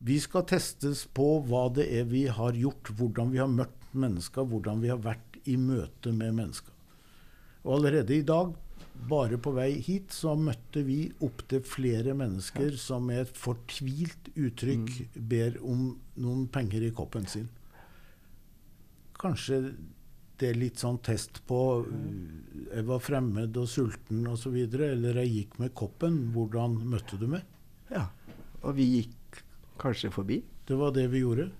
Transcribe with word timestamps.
Vi 0.00 0.16
skal 0.20 0.46
testes 0.48 1.04
på 1.12 1.26
hva 1.44 1.66
det 1.76 1.84
er 1.92 2.06
vi 2.08 2.24
har 2.32 2.56
gjort, 2.56 2.88
hvordan 2.96 3.34
vi 3.34 3.40
har 3.42 3.50
møtt 3.52 3.90
mennesker, 3.92 4.46
hvordan 4.48 4.80
vi 4.80 4.88
har 4.88 5.00
vært 5.04 5.36
i 5.44 5.58
møte 5.60 6.12
med 6.16 6.38
mennesker. 6.38 6.72
Og 7.66 7.74
allerede 7.76 8.16
i 8.16 8.24
dag, 8.24 8.54
bare 9.10 9.36
på 9.40 9.52
vei 9.56 9.74
hit, 9.84 10.14
så 10.16 10.32
møtte 10.40 10.86
vi 10.86 11.02
opptil 11.24 11.60
flere 11.68 12.14
mennesker 12.16 12.76
som 12.80 13.10
med 13.10 13.26
et 13.26 13.36
fortvilt 13.36 14.32
uttrykk 14.40 14.96
ber 15.16 15.60
om 15.60 15.90
noen 16.16 16.48
penger 16.52 16.88
i 16.88 16.92
koppen 16.96 17.28
sin. 17.28 17.48
Kanskje 19.20 19.60
det 20.40 20.48
er 20.48 20.56
litt 20.56 20.80
sånn 20.80 21.02
test 21.04 21.42
på 21.44 21.60
Jeg 22.70 22.86
var 22.88 23.02
fremmed 23.04 23.56
og 23.60 23.68
sulten 23.68 24.24
osv. 24.32 24.56
Eller 24.64 25.20
jeg 25.20 25.34
gikk 25.34 25.58
med 25.60 25.74
koppen. 25.76 26.20
Hvordan 26.32 26.78
møtte 26.88 27.20
du 27.20 27.26
meg? 27.28 27.44
Ja. 27.92 28.06
Og 28.64 28.78
vi 28.78 28.86
gikk 28.94 29.19
kanskje 29.80 30.12
forbi. 30.12 30.42
Det 30.68 30.76
var 30.76 30.92
det 30.94 31.08
vi 31.12 31.24
gjorde. 31.24 31.50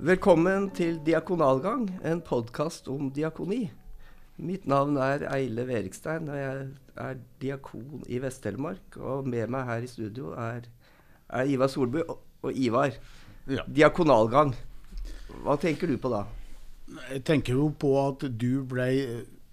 Velkommen 0.00 0.70
til 0.72 0.96
Diakonalgang, 1.06 1.90
en 2.04 2.22
podkast 2.24 2.88
om 2.88 3.10
diakoni. 3.12 3.66
Mitt 4.40 4.64
navn 4.64 4.96
er 4.96 5.26
Eile 5.28 5.66
Verikstein, 5.68 6.30
og 6.32 6.38
jeg 6.40 6.62
er 6.96 7.20
diakon 7.42 8.00
i 8.08 8.16
Vest-Telemark. 8.22 8.96
Og 8.96 9.28
med 9.28 9.52
meg 9.52 9.68
her 9.68 9.84
i 9.84 9.90
studio 9.90 10.32
er, 10.32 10.64
er 11.28 11.52
Ivar 11.52 11.68
Solbu 11.68 12.00
og, 12.00 12.16
og 12.42 12.56
Ivar. 12.56 12.96
Ja. 13.50 13.66
Diakonalgang. 13.68 14.54
Hva 15.44 15.60
tenker 15.60 15.92
du 15.92 15.98
på 16.00 16.10
da? 16.16 16.24
Jeg 17.10 17.22
tenker 17.28 17.58
jo 17.58 17.68
på 17.70 17.92
at 18.02 18.24
du 18.40 18.64
ble 18.68 18.88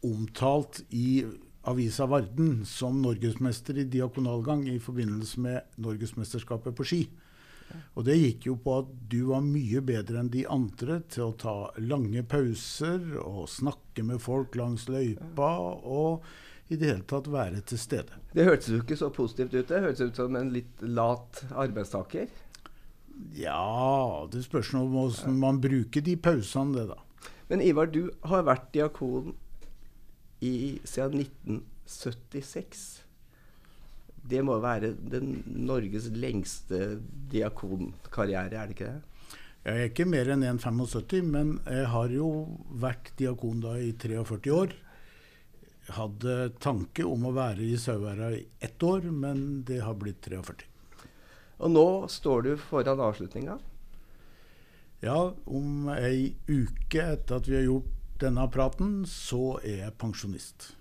omtalt 0.05 0.81
i 0.89 1.25
avisa 1.67 2.07
Varden 2.07 2.65
som 2.65 3.01
norgesmester 3.03 3.77
i 3.77 3.87
diakonalgang 3.91 4.67
i 4.71 4.79
forbindelse 4.79 5.41
med 5.43 5.79
norgesmesterskapet 5.83 6.75
på 6.77 6.85
ski. 6.87 7.01
Og 7.99 8.05
det 8.07 8.15
gikk 8.15 8.47
jo 8.47 8.55
på 8.63 8.77
at 8.81 8.91
du 9.11 9.19
var 9.33 9.43
mye 9.43 9.81
bedre 9.83 10.21
enn 10.21 10.31
de 10.31 10.45
andre 10.49 11.01
til 11.11 11.25
å 11.27 11.37
ta 11.39 11.55
lange 11.83 12.23
pauser 12.23 13.17
og 13.19 13.49
snakke 13.51 14.05
med 14.07 14.23
folk 14.23 14.55
langs 14.55 14.87
løypa 14.87 15.49
og 15.83 16.27
i 16.71 16.75
det 16.75 16.89
hele 16.89 17.05
tatt 17.07 17.27
være 17.31 17.61
til 17.67 17.79
stede. 17.79 18.21
Det 18.33 18.47
hørtes 18.47 18.71
jo 18.71 18.81
ikke 18.81 18.99
så 18.99 19.11
positivt 19.13 19.55
ut. 19.55 19.67
Det 19.69 19.83
hørtes 19.83 20.03
ut 20.03 20.19
som 20.19 20.35
en 20.39 20.51
litt 20.55 20.83
lat 20.83 21.43
arbeidstaker. 21.55 22.27
Ja, 23.35 24.27
det 24.31 24.43
spørs 24.45 24.73
nå 24.75 24.83
hvordan 24.91 25.37
man 25.41 25.61
bruker 25.63 26.03
de 26.05 26.15
pausene, 26.19 26.75
det, 26.75 26.87
da. 26.91 26.99
Men 27.47 27.63
Ivar, 27.63 27.87
du 27.87 28.09
har 28.27 28.47
vært 28.47 28.71
diakon 28.75 29.35
i, 30.43 30.79
siden 30.83 31.23
1976. 31.23 32.85
Det 34.27 34.41
må 34.43 34.57
være 34.59 34.91
den 34.99 35.37
Norges 35.67 36.09
lengste 36.11 36.97
diakonkarriere, 37.31 38.59
er 38.59 38.67
det 38.67 38.75
ikke 38.75 38.89
det? 38.91 39.37
Jeg 39.67 39.79
er 39.83 39.89
ikke 39.89 40.07
mer 40.07 40.29
enn 40.31 40.43
1,75, 40.47 41.23
men 41.27 41.55
jeg 41.67 41.87
har 41.91 42.11
jo 42.11 42.27
vært 42.79 43.13
diakon 43.19 43.63
da 43.63 43.77
i 43.79 43.93
43 43.99 44.53
år. 44.55 44.75
Hadde 45.95 46.35
tanke 46.63 47.03
om 47.07 47.25
å 47.27 47.33
være 47.35 47.63
i 47.63 47.79
Sauherad 47.79 48.35
i 48.35 48.45
ett 48.63 48.83
år, 48.83 49.07
men 49.11 49.63
det 49.67 49.81
har 49.83 49.95
blitt 49.99 50.21
43. 50.27 50.67
Og 51.63 51.73
nå 51.73 51.87
står 52.11 52.45
du 52.45 52.51
foran 52.59 53.01
avslutninga. 53.01 53.57
Ja, 55.03 55.33
om 55.45 55.89
ei 55.93 56.33
uke 56.49 57.03
etter 57.13 57.37
at 57.37 57.47
vi 57.47 57.59
har 57.59 57.67
gjort 57.67 57.93
denne 58.21 58.47
praten, 58.49 59.03
så 59.05 59.59
er 59.61 59.83
jeg 59.83 59.97
pensjonist. 60.01 60.71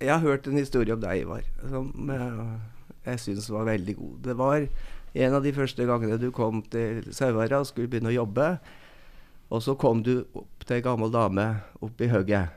Jeg 0.00 0.14
har 0.14 0.22
hørt 0.22 0.46
en 0.48 0.56
historie 0.56 0.94
om 0.94 1.02
deg, 1.02 1.26
Ivar, 1.26 1.44
som 1.68 2.12
eh, 2.14 2.54
jeg 3.10 3.20
syns 3.20 3.50
var 3.52 3.68
veldig 3.68 3.96
god. 3.98 4.14
Det 4.24 4.36
var 4.38 4.64
en 5.18 5.36
av 5.36 5.44
de 5.44 5.52
første 5.52 5.84
gangene 5.88 6.20
du 6.22 6.30
kom 6.32 6.62
til 6.72 7.02
Sauherad 7.12 7.66
og 7.66 7.68
skulle 7.68 7.90
begynne 7.90 8.12
å 8.14 8.16
jobbe. 8.20 8.48
Og 9.52 9.64
så 9.64 9.74
kom 9.80 10.00
du 10.04 10.22
opp 10.36 10.64
til 10.64 10.78
ei 10.78 10.84
gammel 10.84 11.12
dame 11.12 11.46
oppe 11.84 12.06
i 12.06 12.10
hugget. 12.12 12.54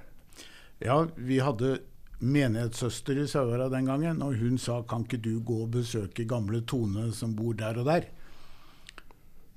Ja, 0.83 1.01
vi 1.15 1.41
hadde 1.43 1.79
menighetssøster 2.21 3.19
i 3.19 3.27
Sauherad 3.27 3.73
den 3.73 3.89
gangen, 3.89 4.23
og 4.23 4.39
hun 4.39 4.59
sa 4.61 4.81
kan 4.87 5.03
ikke 5.03 5.19
du 5.23 5.33
gå 5.43 5.63
og 5.65 5.75
besøke 5.75 6.27
gamle 6.29 6.61
Tone 6.63 7.09
som 7.15 7.35
bor 7.35 7.57
der 7.57 7.81
og 7.81 7.91
der? 7.91 8.07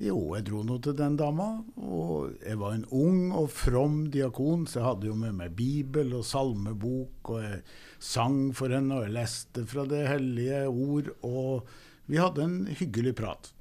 Jo, 0.02 0.16
jeg 0.34 0.48
dro 0.48 0.64
nå 0.66 0.80
til 0.82 0.96
den 0.98 1.14
dama, 1.14 1.60
og 1.78 2.32
jeg 2.42 2.58
var 2.58 2.74
en 2.74 2.86
ung 2.90 3.30
og 3.38 3.46
from 3.54 4.08
diakon, 4.10 4.64
så 4.66 4.80
jeg 4.80 4.86
hadde 4.88 5.06
jo 5.06 5.14
med 5.20 5.36
meg 5.38 5.54
bibel 5.54 6.16
og 6.18 6.26
salmebok, 6.26 7.30
og 7.30 7.44
jeg 7.44 7.60
sang 8.02 8.48
for 8.58 8.74
henne, 8.74 8.90
og 8.96 9.06
jeg 9.06 9.14
leste 9.14 9.62
fra 9.70 9.86
det 9.86 10.02
hellige 10.10 10.64
ord, 10.66 11.12
og 11.22 11.70
vi 12.10 12.18
hadde 12.18 12.42
en 12.42 12.58
hyggelig 12.74 13.14
prat. 13.22 13.52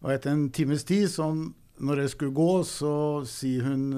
Og 0.00 0.14
etter 0.14 0.32
en 0.32 0.48
times 0.56 0.88
tid, 0.88 1.10
sånn 1.12 1.50
når 1.84 2.06
jeg 2.06 2.14
skulle 2.14 2.36
gå, 2.36 2.52
så 2.64 2.94
sier 3.28 3.68
hun 3.68 3.88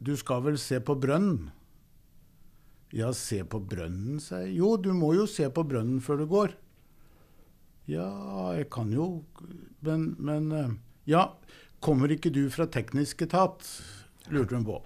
du 0.00 0.14
skal 0.16 0.40
vel 0.46 0.56
se 0.56 0.78
på 0.80 0.96
brønnen? 0.96 1.50
Ja, 2.96 3.12
se 3.14 3.42
på 3.44 3.60
brønnen, 3.60 4.16
sa 4.24 4.40
jeg. 4.40 4.56
Jo, 4.56 4.72
du 4.80 4.94
må 4.96 5.12
jo 5.14 5.28
se 5.28 5.44
på 5.52 5.62
brønnen 5.68 6.00
før 6.02 6.24
du 6.24 6.30
går. 6.32 6.56
Ja, 7.90 8.08
jeg 8.56 8.70
kan 8.72 8.90
jo 8.94 9.20
Men, 9.86 10.14
men 10.18 10.78
Ja, 11.08 11.34
kommer 11.80 12.12
ikke 12.12 12.32
du 12.32 12.44
fra 12.52 12.66
teknisk 12.68 13.22
etat? 13.26 13.66
lurte 14.30 14.54
hun 14.54 14.64
på. 14.64 14.78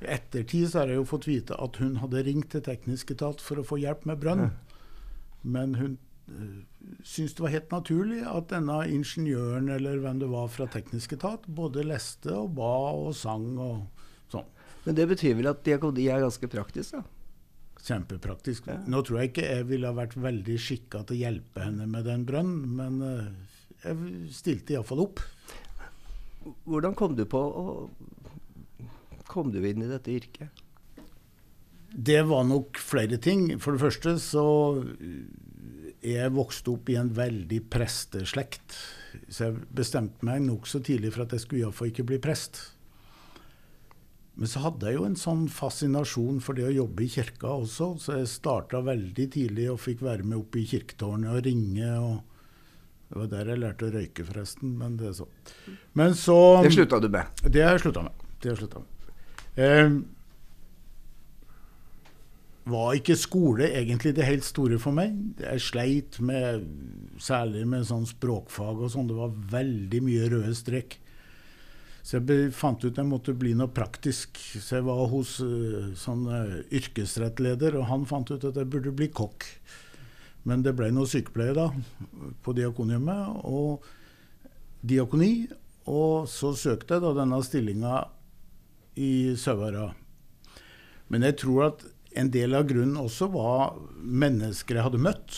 I 0.00 0.08
ettertid 0.16 0.70
så 0.70 0.82
har 0.82 0.92
jeg 0.92 1.00
jo 1.00 1.08
fått 1.08 1.28
vite 1.28 1.56
at 1.60 1.80
hun 1.82 1.98
hadde 2.00 2.24
ringt 2.24 2.50
til 2.54 2.64
teknisk 2.64 3.12
etat 3.14 3.42
for 3.44 3.60
å 3.60 3.66
få 3.66 3.80
hjelp 3.82 4.06
med 4.08 4.22
brønn. 4.22 4.46
Men 5.42 5.76
hun 5.76 5.98
uh, 6.32 6.62
syntes 7.04 7.36
det 7.36 7.44
var 7.44 7.54
helt 7.54 7.74
naturlig 7.74 8.22
at 8.28 8.48
denne 8.52 8.78
ingeniøren 8.88 9.68
eller 9.76 10.00
hvem 10.00 10.22
det 10.22 10.30
var 10.32 10.48
fra 10.52 10.68
teknisk 10.72 11.16
etat, 11.18 11.44
både 11.46 11.84
leste 11.84 12.32
og 12.32 12.54
ba 12.56 12.74
og 12.96 13.12
sang 13.18 13.52
og 13.60 14.06
sånn. 14.32 14.48
Men 14.86 14.96
det 14.96 15.10
betyr 15.12 15.36
vel 15.36 15.52
at 15.52 15.64
diakoni 15.66 16.08
er 16.08 16.24
ganske 16.24 16.48
praktisk, 16.48 16.96
da? 16.96 17.04
Kjempepraktisk. 17.80 18.66
Ja. 18.68 18.80
Nå 18.92 19.00
tror 19.04 19.20
jeg 19.20 19.30
ikke 19.30 19.46
jeg 19.46 19.68
ville 19.70 19.88
ha 19.88 19.96
vært 19.96 20.16
veldig 20.20 20.56
skikka 20.60 21.04
til 21.08 21.16
å 21.16 21.20
hjelpe 21.26 21.64
henne 21.64 21.86
med 21.88 22.04
den 22.08 22.26
brønnen, 22.28 22.76
men 22.76 23.00
uh, 23.04 23.49
jeg 23.84 24.32
stilte 24.34 24.74
iallfall 24.76 25.04
opp. 25.06 25.22
Hvordan 26.68 26.96
kom 26.96 27.16
du 27.18 27.26
på 27.28 27.40
å 27.40 27.66
Kom 29.30 29.52
du 29.54 29.60
inn 29.62 29.84
i 29.84 29.86
dette 29.86 30.10
yrket? 30.10 30.62
Det 31.94 32.18
var 32.26 32.42
nok 32.48 32.80
flere 32.82 33.14
ting. 33.22 33.44
For 33.62 33.76
det 33.76 33.82
første 33.84 34.16
så 34.18 34.46
jeg 36.02 36.32
vokst 36.34 36.66
opp 36.72 36.90
i 36.90 36.96
en 36.98 37.12
veldig 37.14 37.60
presteslekt. 37.70 38.74
Så 39.30 39.46
jeg 39.46 39.60
bestemte 39.70 40.26
meg 40.26 40.42
nokså 40.42 40.80
tidlig 40.82 41.12
for 41.14 41.28
at 41.28 41.36
jeg 41.36 41.44
skulle 41.44 41.62
iallfall 41.62 41.92
ikke 41.92 42.08
bli 42.10 42.18
prest. 42.22 42.58
Men 44.40 44.48
så 44.50 44.62
hadde 44.64 44.88
jeg 44.88 44.96
jo 44.96 45.06
en 45.06 45.18
sånn 45.20 45.46
fascinasjon 45.52 46.38
for 46.42 46.56
det 46.56 46.64
å 46.66 46.74
jobbe 46.74 47.04
i 47.04 47.10
kirka 47.12 47.50
også, 47.60 47.92
så 48.00 48.18
jeg 48.18 48.30
starta 48.30 48.80
veldig 48.86 49.26
tidlig 49.34 49.66
og 49.70 49.82
fikk 49.82 50.04
være 50.06 50.24
med 50.24 50.38
opp 50.38 50.56
i 50.56 50.64
kirketårnet 50.70 51.34
og 51.34 51.44
ringe. 51.44 51.90
og 51.98 52.29
Det 53.10 53.18
var 53.18 53.26
der 53.32 53.48
jeg 53.50 53.58
lærte 53.58 53.88
å 53.88 53.90
røyke, 53.90 54.24
forresten. 54.28 54.76
Men 54.78 54.94
det 55.00 55.08
er 55.10 55.18
så. 55.18 55.26
Men 55.98 56.14
så 56.14 56.38
Det 56.62 56.70
slutta 56.76 57.00
du 57.02 57.08
med? 57.10 57.42
Det 57.42 57.64
har 57.66 57.74
jeg 57.74 57.82
slutta 57.88 58.06
med. 58.06 58.24
Det 58.38 58.48
har 58.48 58.54
jeg 58.54 58.62
slutta 58.62 58.82
med. 58.84 59.12
Eh, 59.58 59.90
var 62.70 62.94
ikke 62.94 63.18
skole 63.18 63.66
egentlig 63.74 64.14
det 64.14 64.28
helt 64.28 64.46
store 64.46 64.78
for 64.78 64.94
meg. 64.94 65.16
Jeg 65.42 65.64
sleit 65.64 66.20
med, 66.22 66.66
særlig 67.18 67.66
med 67.66 67.88
sånn 67.88 68.06
språkfag 68.06 68.84
og 68.84 68.92
sånn. 68.94 69.10
Det 69.10 69.18
var 69.18 69.34
veldig 69.58 70.02
mye 70.06 70.30
røde 70.30 70.54
strek. 70.54 71.00
Så 72.06 72.20
jeg 72.20 72.52
fant 72.56 72.80
ut 72.84 72.96
jeg 72.96 73.08
måtte 73.08 73.34
bli 73.36 73.52
noe 73.58 73.70
praktisk. 73.74 74.38
Så 74.38 74.78
jeg 74.78 74.86
var 74.86 75.02
hos 75.10 75.36
uh, 75.42 75.90
sånn 75.98 76.24
uh, 76.30 76.60
yrkesrettleder, 76.70 77.76
og 77.80 77.88
han 77.90 78.06
fant 78.08 78.30
ut 78.30 78.46
at 78.46 78.56
jeg 78.56 78.70
burde 78.70 78.94
bli 78.96 79.10
kokk. 79.12 79.46
Men 80.48 80.64
det 80.64 80.74
ble 80.78 80.88
noe 80.94 81.08
sykepleie 81.08 81.54
da, 81.56 81.68
på 82.44 82.54
Diakonhjemmet 82.56 83.44
og 83.48 83.84
diakoni. 84.86 85.48
Og 85.90 86.28
så 86.30 86.54
søkte 86.56 86.96
jeg 86.96 87.04
da 87.04 87.14
denne 87.18 87.40
stillinga 87.44 88.02
i 89.00 89.36
Sauherad. 89.40 89.96
Men 91.10 91.26
jeg 91.26 91.40
tror 91.42 91.66
at 91.70 91.84
en 92.20 92.30
del 92.34 92.56
av 92.58 92.66
grunnen 92.70 92.98
også 92.98 93.28
var 93.30 93.76
mennesker 94.00 94.78
jeg 94.78 94.86
hadde 94.86 95.02
møtt. 95.02 95.36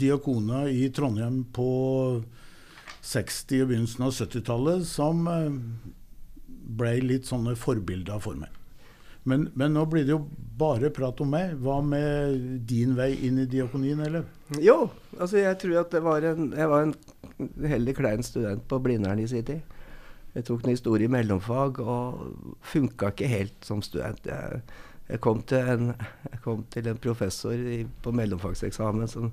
Diakoner 0.00 0.70
i 0.72 0.88
Trondheim 0.94 1.42
på 1.54 1.68
60- 3.04 3.64
og 3.64 3.70
begynnelsen 3.70 4.06
av 4.06 4.14
70-tallet 4.16 4.86
som 4.88 5.26
ble 6.64 6.94
litt 7.04 7.28
sånne 7.28 7.56
forbilder 7.60 8.22
for 8.24 8.40
meg. 8.40 8.52
Men, 9.24 9.48
men, 9.54 9.72
nå 9.72 9.86
blir 9.88 10.04
det 10.04 10.12
jo 10.12 10.20
bare 10.58 10.90
prat 10.92 11.20
om 11.24 11.30
meg. 11.32 11.54
Hva 11.64 11.78
med 11.84 12.64
din 12.68 12.92
vei 12.96 13.14
inn 13.26 13.40
i 13.40 13.48
diakonien, 13.48 14.02
eller? 14.04 14.26
Jo, 14.60 14.90
altså 15.16 15.40
jeg 15.40 15.58
tror 15.62 15.78
at 15.80 15.96
var 16.04 16.26
en 16.28 16.52
Jeg 16.52 16.68
var 16.70 16.84
en 16.84 16.94
heldig 17.64 17.96
klein 17.96 18.22
student 18.22 18.66
på 18.68 18.78
Blindern 18.84 19.22
i 19.22 19.28
sin 19.28 19.46
tid. 19.48 19.62
Jeg 20.34 20.44
tok 20.44 20.64
en 20.64 20.74
historie 20.74 21.06
i 21.06 21.12
mellomfag 21.12 21.80
og 21.80 22.58
funka 22.66 23.12
ikke 23.14 23.30
helt 23.30 23.66
som 23.66 23.82
student. 23.82 24.26
Jeg, 24.26 24.62
jeg, 25.08 25.20
kom, 25.24 25.42
til 25.46 25.72
en, 25.72 25.92
jeg 26.30 26.40
kom 26.44 26.64
til 26.70 26.88
en 26.90 26.98
professor 26.98 27.54
i, 27.54 27.84
på 28.02 28.12
mellomfagseksamen 28.12 29.08
som 29.08 29.30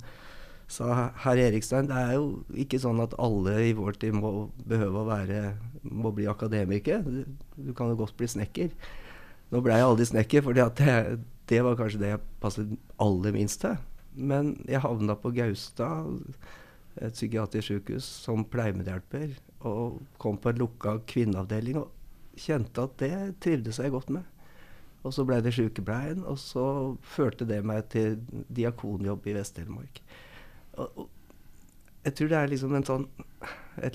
sa 0.72 1.10
herr 1.26 1.42
Erikstein, 1.50 1.90
det 1.90 1.98
er 2.00 2.14
jo 2.16 2.28
ikke 2.64 2.80
sånn 2.80 3.02
at 3.04 3.18
alle 3.20 3.58
i 3.66 3.74
vår 3.76 3.98
tid 4.00 4.16
må 4.16 4.48
behøve 4.64 5.02
å 5.02 5.10
være 5.10 5.42
må 5.84 6.14
bli 6.16 6.30
akademiker. 6.32 7.02
Du, 7.04 7.26
du 7.58 7.74
kan 7.76 7.92
jo 7.92 7.98
godt 8.00 8.16
bli 8.16 8.30
snekker. 8.30 8.70
Nå 9.51 9.59
ble 9.59 9.75
jeg 9.75 9.88
aldri 9.88 10.07
snekker, 10.07 10.44
for 10.45 10.56
det, 10.56 10.89
det 11.51 11.62
var 11.65 11.80
kanskje 11.80 12.01
det 12.01 12.12
jeg 12.13 12.25
passet 12.44 12.75
aller 13.03 13.36
minst 13.36 13.62
til. 13.63 13.80
Men 14.15 14.53
jeg 14.68 14.83
havna 14.83 15.15
på 15.19 15.31
Gaustad, 15.36 16.12
et 17.00 17.15
psykiatrisk 17.15 17.68
sykehus, 17.68 18.07
som 18.25 18.45
pleiemedhjelper. 18.48 19.33
Og 19.68 20.00
kom 20.21 20.39
på 20.39 20.51
en 20.51 20.62
lukka 20.63 20.98
kvinneavdeling 21.07 21.81
og 21.81 21.92
kjente 22.39 22.83
at 22.88 22.95
det 23.00 23.15
trivdes 23.44 23.80
jeg 23.80 23.92
godt 23.94 24.12
med. 24.15 24.24
Og 25.01 25.15
så 25.15 25.25
ble 25.25 25.39
det 25.44 25.53
sykepleien, 25.56 26.24
og 26.30 26.38
så 26.39 26.65
førte 27.03 27.48
det 27.50 27.59
meg 27.65 27.88
til 27.92 28.19
diakonjobb 28.53 29.25
i 29.27 29.36
Vest-Telemark. 29.36 30.01
Jeg 32.06 32.15
tror 32.18 32.31
det 32.31 32.38
er 32.38 32.51
liksom 32.51 32.75
en 32.77 32.88
sånn 32.88 33.07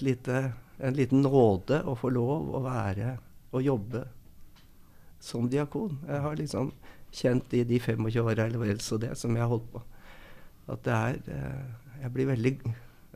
lite, 0.02 0.42
en 0.82 0.98
liten 0.98 1.24
nåde 1.24 1.80
å 1.86 1.94
få 1.98 2.10
lov 2.12 2.52
å 2.58 2.62
være 2.66 3.16
og 3.54 3.64
jobbe 3.64 4.02
som 5.26 5.49
diakon. 5.50 5.99
Jeg 6.06 6.20
har 6.25 6.34
liksom 6.38 6.70
kjent 7.17 7.55
i 7.56 7.64
de 7.67 7.78
25 7.81 8.20
åra 8.23 8.46
eller 8.46 8.61
vel 8.62 8.81
så 8.84 8.94
det 9.00 9.14
som 9.19 9.37
jeg 9.37 9.44
har 9.44 9.52
holdt 9.52 9.70
på, 9.73 9.81
at 10.75 10.81
det 10.84 10.94
er 10.94 11.14
eh, 11.32 11.67
Jeg 12.02 12.12
blir 12.12 12.26
veldig 12.28 12.52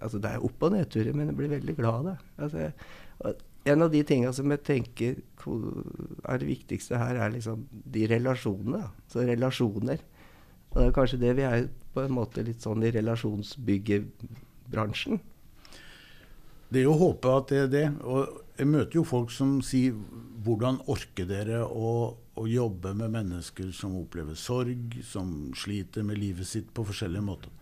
Altså 0.01 0.19
det 0.19 0.31
er 0.31 0.45
opp- 0.45 0.63
og 0.65 0.73
nedturer, 0.73 1.13
men 1.13 1.27
jeg 1.29 1.37
blir 1.37 1.49
veldig 1.51 1.77
glad 1.77 1.95
av 1.95 2.05
det. 2.07 2.19
Altså, 2.39 2.73
en 3.69 3.83
av 3.85 3.91
de 3.93 4.03
tinga 4.09 4.33
som 4.33 4.51
jeg 4.51 4.63
tenker 4.65 5.15
er 6.25 6.39
det 6.41 6.49
viktigste 6.49 6.97
her, 6.97 7.17
er 7.21 7.31
liksom 7.35 7.67
de 7.69 8.07
relasjonene. 8.09 8.81
Så 9.13 9.21
relasjoner. 9.29 9.99
Og 10.71 10.77
det 10.79 10.87
er 10.87 10.97
kanskje 10.97 11.21
det 11.21 11.37
vi 11.37 11.45
er 11.45 11.69
på 11.93 12.01
en 12.01 12.17
måte 12.17 12.41
litt 12.47 12.63
sånn 12.65 12.85
i 12.87 12.95
relasjonsbyggebransjen. 12.95 15.21
Det 16.71 16.79
er 16.81 16.87
jo 16.87 16.95
å 16.95 17.03
håpe 17.05 17.27
at 17.35 17.51
det 17.51 17.59
er 17.65 17.71
det. 17.75 17.89
Og 18.07 18.23
jeg 18.61 18.69
møter 18.69 18.99
jo 18.99 19.07
folk 19.09 19.31
som 19.33 19.59
sier 19.65 19.97
hvordan 20.45 20.83
orker 20.93 21.25
dere 21.29 21.63
å, 21.65 21.93
å, 22.37 22.43
jobbe 22.49 22.93
med 22.97 23.15
mennesker 23.15 23.71
som 23.77 23.95
opplever 23.97 24.37
sorg, 24.37 24.99
som 25.05 25.49
sliter 25.57 26.05
med 26.05 26.21
livet 26.21 26.49
sitt 26.49 26.69
på 26.77 26.85
forskjellige 26.85 27.25
måter. 27.25 27.55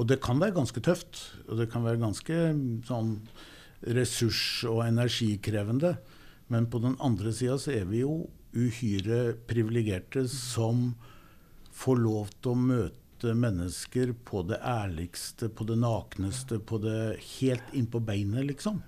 Og 0.00 0.08
det 0.08 0.18
kan 0.24 0.40
være 0.40 0.56
ganske 0.56 0.80
tøft. 0.84 1.20
Og 1.48 1.60
det 1.60 1.68
kan 1.72 1.84
være 1.84 2.00
ganske 2.02 2.38
sånn 2.88 3.12
ressurs- 3.94 4.64
og 4.70 4.80
energikrevende. 4.86 5.92
Men 6.48 6.70
på 6.72 6.80
den 6.80 6.96
andre 7.04 7.32
sida 7.36 7.58
så 7.60 7.74
er 7.76 7.84
vi 7.90 8.00
jo 8.00 8.24
uhyre 8.56 9.36
privilegerte 9.48 10.24
som 10.30 10.94
får 11.74 12.00
lov 12.00 12.32
til 12.40 12.54
å 12.54 12.64
møte 12.72 13.36
mennesker 13.36 14.16
på 14.24 14.42
det 14.48 14.58
ærligste, 14.64 15.52
på 15.52 15.68
det 15.68 15.78
nakneste, 15.84 16.58
på 16.64 16.80
det 16.80 17.20
helt 17.36 17.76
innpå 17.76 18.00
beinet, 18.04 18.48
liksom. 18.48 18.82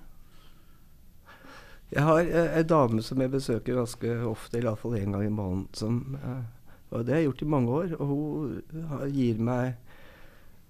Jeg 1.93 2.03
har 2.03 2.27
ei 2.27 2.65
dame 2.67 3.03
som 3.05 3.21
jeg 3.23 3.31
besøker 3.31 3.79
ganske 3.79 4.15
ofte, 4.27 4.59
i 4.59 4.65
hvert 4.65 4.83
én 4.99 5.13
gang 5.15 5.25
i 5.25 5.33
måneden. 5.33 5.67
Som, 5.73 6.19
eh, 6.19 6.73
og 6.91 7.07
det 7.07 7.15
har 7.15 7.21
jeg 7.21 7.29
gjort 7.31 7.43
i 7.43 7.53
mange 7.55 7.71
år. 7.71 7.95
Og 8.01 8.07
hun 8.07 9.11
gir 9.15 9.39
meg 9.39 9.77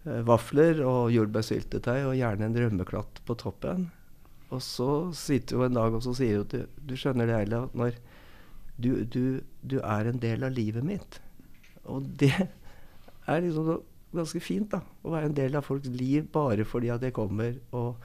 eh, 0.05 0.21
vafler 0.29 0.83
og 0.85 1.13
jordbærsyltetøy 1.15 2.05
og 2.11 2.19
gjerne 2.19 2.51
en 2.51 2.59
rømmeklatt 2.61 3.23
på 3.25 3.35
toppen. 3.35 3.91
Og 4.51 4.61
så 4.63 5.11
sitter 5.17 5.57
hun 5.57 5.71
en 5.71 5.81
dag 5.81 5.97
og 5.97 6.05
så 6.05 6.13
sier 6.15 6.39
hun 6.39 6.51
til 6.53 6.69
Du 6.77 6.95
skjønner 6.95 7.27
det, 7.27 7.41
Eila, 7.41 7.65
når 7.75 7.97
du, 8.77 9.05
du, 9.05 9.41
du 9.65 9.81
er 9.81 10.07
en 10.07 10.21
del 10.21 10.45
av 10.45 10.53
livet 10.53 10.85
mitt. 10.85 11.21
Og 11.89 12.05
det 12.21 12.35
er 13.27 13.41
liksom 13.41 13.81
ganske 14.17 14.41
fint, 14.45 14.69
da. 14.71 14.83
Å 15.03 15.17
være 15.17 15.31
en 15.31 15.37
del 15.37 15.57
av 15.57 15.65
folks 15.67 15.89
liv 15.89 16.29
bare 16.33 16.67
fordi 16.69 16.93
at 16.93 17.03
jeg 17.03 17.17
kommer 17.17 17.57
og 17.77 17.97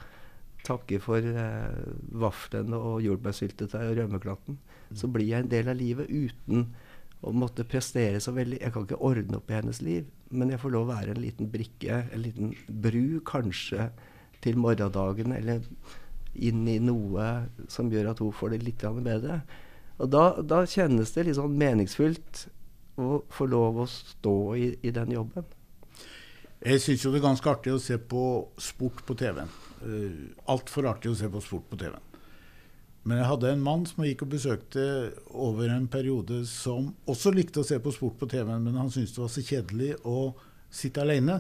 takker 0.67 1.01
for 1.03 1.25
eh, 1.25 1.91
vaflene 2.21 2.77
og 2.77 3.01
jordbærsyltetøy 3.05 3.81
og 3.83 3.97
rømmeklatten. 3.99 4.59
Så 4.97 5.09
blir 5.11 5.29
jeg 5.29 5.45
en 5.45 5.51
del 5.51 5.71
av 5.71 5.79
livet 5.79 6.11
uten 6.11 6.67
å 7.21 7.33
måtte 7.37 7.67
prestere 7.69 8.19
så 8.23 8.33
veldig. 8.35 8.59
Jeg 8.61 8.73
kan 8.73 8.85
ikke 8.87 9.01
ordne 9.01 9.39
opp 9.39 9.51
i 9.51 9.57
hennes 9.57 9.81
liv, 9.85 10.07
men 10.29 10.53
jeg 10.53 10.61
får 10.61 10.73
lov 10.73 10.87
å 10.87 10.93
være 10.93 11.15
en 11.15 11.23
liten 11.23 11.49
brikke, 11.53 12.03
en 12.11 12.23
liten 12.23 12.53
bru, 12.67 13.21
kanskje 13.27 13.91
til 14.41 14.57
morgendagen, 14.57 15.33
eller 15.35 15.65
inn 16.33 16.63
i 16.71 16.79
noe 16.81 17.27
som 17.69 17.91
gjør 17.91 18.13
at 18.13 18.23
hun 18.23 18.33
får 18.33 18.55
det 18.55 18.63
litt 18.65 18.85
bedre. 19.05 19.41
Og 20.01 20.09
da, 20.09 20.25
da 20.41 20.63
kjennes 20.65 21.13
det 21.13 21.27
litt 21.27 21.37
sånn 21.37 21.57
meningsfullt 21.59 22.47
å 23.01 23.21
få 23.31 23.47
lov 23.49 23.83
å 23.83 23.89
stå 23.89 24.37
i, 24.57 24.71
i 24.81 24.93
den 24.95 25.13
jobben. 25.13 25.45
Jeg 26.61 26.81
syns 26.81 27.03
jo 27.05 27.11
det 27.13 27.21
er 27.21 27.27
ganske 27.27 27.49
artig 27.49 27.73
å 27.73 27.81
se 27.81 27.97
på 27.97 28.23
sport 28.61 29.01
på 29.05 29.17
TV-en. 29.17 29.49
Uh, 29.81 30.31
Altfor 30.51 30.89
artig 30.92 31.12
å 31.12 31.18
se 31.18 31.30
på 31.31 31.42
sport 31.44 31.69
på 31.72 31.80
TV-en. 31.81 32.07
Men 33.01 33.18
jeg 33.18 33.30
hadde 33.31 33.50
en 33.50 33.63
mann 33.66 33.86
som 33.89 34.04
jeg 34.04 34.13
gikk 34.13 34.28
og 34.28 34.33
besøkte 34.36 34.83
over 35.33 35.72
en 35.74 35.88
periode, 35.89 36.44
som 36.45 36.92
også 37.10 37.31
likte 37.33 37.63
å 37.63 37.66
se 37.66 37.80
på 37.81 37.94
sport 37.95 38.19
på 38.19 38.30
TV-en, 38.30 38.62
men 38.62 38.78
han 38.78 38.92
syntes 38.94 39.16
det 39.16 39.24
var 39.24 39.31
så 39.33 39.45
kjedelig 39.48 39.95
å 40.06 40.19
sitte 40.69 41.01
alene. 41.01 41.39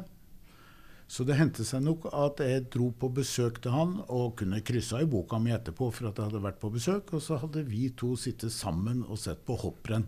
Så 1.11 1.25
det 1.27 1.35
hendte 1.37 1.65
seg 1.67 1.83
nok 1.85 2.07
at 2.15 2.39
jeg 2.41 2.69
dro 2.71 2.87
på 2.97 3.11
besøk 3.13 3.59
til 3.61 3.75
han 3.75 3.97
og 4.07 4.37
kunne 4.39 4.63
kryssa 4.65 5.03
i 5.03 5.09
boka 5.11 5.37
mi 5.43 5.51
etterpå 5.53 5.91
for 5.91 6.07
at 6.09 6.17
jeg 6.17 6.31
hadde 6.31 6.43
vært 6.47 6.61
på 6.61 6.71
besøk, 6.73 7.13
og 7.13 7.21
så 7.21 7.37
hadde 7.41 7.65
vi 7.67 7.89
to 7.99 8.15
sittet 8.17 8.55
sammen 8.55 9.03
og 9.03 9.19
sett 9.19 9.43
på 9.45 9.59
hopprenn. 9.59 10.07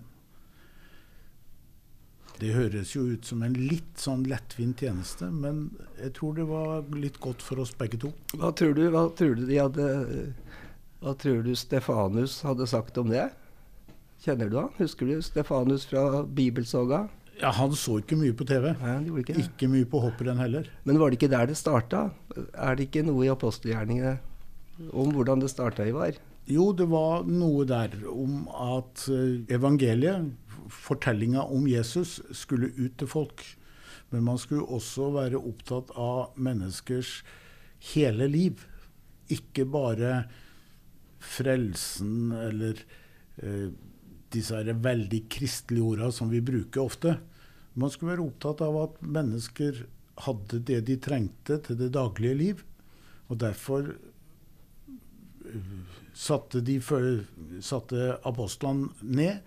Det 2.39 2.53
høres 2.55 2.95
jo 2.95 3.03
ut 3.13 3.25
som 3.29 3.43
en 3.45 3.53
litt 3.55 4.01
sånn 4.01 4.23
lettvint 4.27 4.81
tjeneste, 4.83 5.29
men 5.31 5.67
jeg 6.01 6.13
tror 6.17 6.33
det 6.39 6.47
var 6.49 6.81
litt 6.97 7.19
godt 7.23 7.43
for 7.45 7.61
oss 7.63 7.71
begge 7.77 7.99
to. 8.01 8.09
Hva 8.33 8.49
tror 8.57 8.73
du, 8.77 8.83
hva 8.91 9.05
tror 9.15 9.35
du 9.37 9.45
de 9.47 9.59
hadde 9.61 9.87
Hva 11.03 11.13
tror 11.19 11.43
du 11.45 11.51
Stefanus 11.59 12.39
hadde 12.47 12.67
sagt 12.67 12.97
om 12.97 13.09
det? 13.11 13.29
Kjenner 14.23 14.49
du 14.49 14.57
han? 14.61 14.71
Husker 14.79 15.09
du 15.09 15.17
Stefanus 15.23 15.85
fra 15.89 16.23
Bibelsoga? 16.23 17.05
Ja, 17.41 17.49
Han 17.51 17.73
så 17.75 17.97
ikke 17.99 18.15
mye 18.15 18.33
på 18.37 18.45
TV. 18.47 18.69
Nei, 18.77 18.91
han 18.93 19.07
ikke, 19.09 19.33
det. 19.35 19.47
ikke 19.49 19.67
mye 19.71 19.87
på 19.89 19.99
hopprenn 20.03 20.39
heller. 20.39 20.69
Men 20.87 20.99
var 21.01 21.11
det 21.11 21.17
ikke 21.19 21.31
der 21.33 21.49
det 21.49 21.57
starta? 21.59 22.05
Er 22.53 22.77
det 22.77 22.87
ikke 22.87 23.03
noe 23.07 23.25
i 23.25 23.31
apostelgjerningene 23.33 24.17
om 24.93 25.11
hvordan 25.15 25.43
det 25.43 25.49
starta, 25.51 25.85
Ivar? 25.89 26.15
Jo, 26.49 26.69
det 26.75 26.85
var 26.91 27.23
noe 27.27 27.63
der 27.67 27.93
om 28.11 28.45
at 28.51 29.05
eh, 29.11 29.43
evangeliet 29.55 30.31
fortellinga 30.73 31.45
om 31.53 31.67
Jesus 31.69 32.19
skulle 32.35 32.71
ut 32.77 32.97
til 32.99 33.09
folk. 33.09 33.43
Men 34.13 34.27
man 34.27 34.37
skulle 34.41 34.67
også 34.69 35.09
være 35.15 35.41
opptatt 35.41 35.93
av 35.97 36.35
menneskers 36.37 37.21
hele 37.93 38.27
liv. 38.29 38.61
Ikke 39.33 39.65
bare 39.65 40.25
frelsen 41.23 42.33
eller 42.35 42.77
eh, 43.41 43.71
disse 44.33 44.57
her 44.57 44.73
veldig 44.83 45.23
kristelige 45.31 45.93
orda 45.93 46.11
som 46.13 46.29
vi 46.29 46.43
bruker 46.45 46.83
ofte. 46.83 47.15
Man 47.73 47.89
skulle 47.89 48.13
være 48.13 48.27
opptatt 48.27 48.61
av 48.65 48.77
at 48.83 49.01
mennesker 49.01 49.85
hadde 50.27 50.61
det 50.67 50.83
de 50.89 50.99
trengte 51.01 51.57
til 51.65 51.79
det 51.79 51.93
daglige 51.95 52.37
liv. 52.37 52.63
Og 53.31 53.39
derfor 53.41 53.89
eh, 55.49 55.73
satte, 56.13 56.61
de, 56.61 56.77
satte 57.65 58.17
apostlene 58.29 58.91
ned 59.01 59.41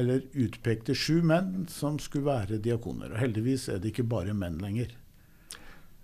eller 0.00 0.24
utpekte 0.32 0.94
sju 0.96 1.20
menn 1.26 1.66
som 1.70 1.98
skulle 2.00 2.30
være 2.30 2.60
diakoner. 2.64 3.12
Og 3.12 3.20
heldigvis 3.20 3.68
er 3.68 3.80
det 3.82 3.92
ikke 3.92 4.08
bare 4.08 4.34
menn 4.36 4.58
lenger. 4.62 4.94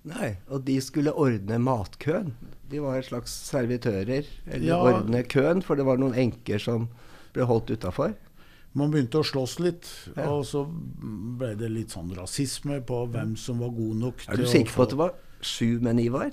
Nei, 0.08 0.36
og 0.48 0.62
de 0.68 0.76
skulle 0.84 1.12
ordne 1.16 1.58
matkøen. 1.60 2.32
De 2.70 2.80
var 2.84 3.02
slags 3.04 3.32
servitører. 3.48 4.28
Eller 4.46 4.68
ja, 4.70 4.78
ordne 4.78 5.24
køen, 5.26 5.64
for 5.64 5.80
det 5.80 5.88
var 5.88 6.00
noen 6.00 6.16
enker 6.16 6.60
som 6.62 6.88
ble 7.34 7.48
holdt 7.48 7.72
utafor. 7.74 8.14
Man 8.78 8.92
begynte 8.92 9.22
å 9.22 9.26
slåss 9.26 9.56
litt, 9.64 9.88
ja. 10.12 10.28
og 10.28 10.44
så 10.46 10.62
ble 10.68 11.54
det 11.58 11.70
litt 11.72 11.94
sånn 11.94 12.12
rasisme 12.14 12.82
på 12.86 13.00
hvem 13.10 13.32
som 13.40 13.62
var 13.64 13.72
god 13.74 14.02
nok 14.04 14.26
Er 14.28 14.38
du 14.38 14.44
sikker 14.46 14.76
på 14.76 14.84
at 14.84 14.92
det 14.92 15.00
var 15.00 15.16
sju 15.40 15.80
menn, 15.82 16.00
Ivar? 16.02 16.30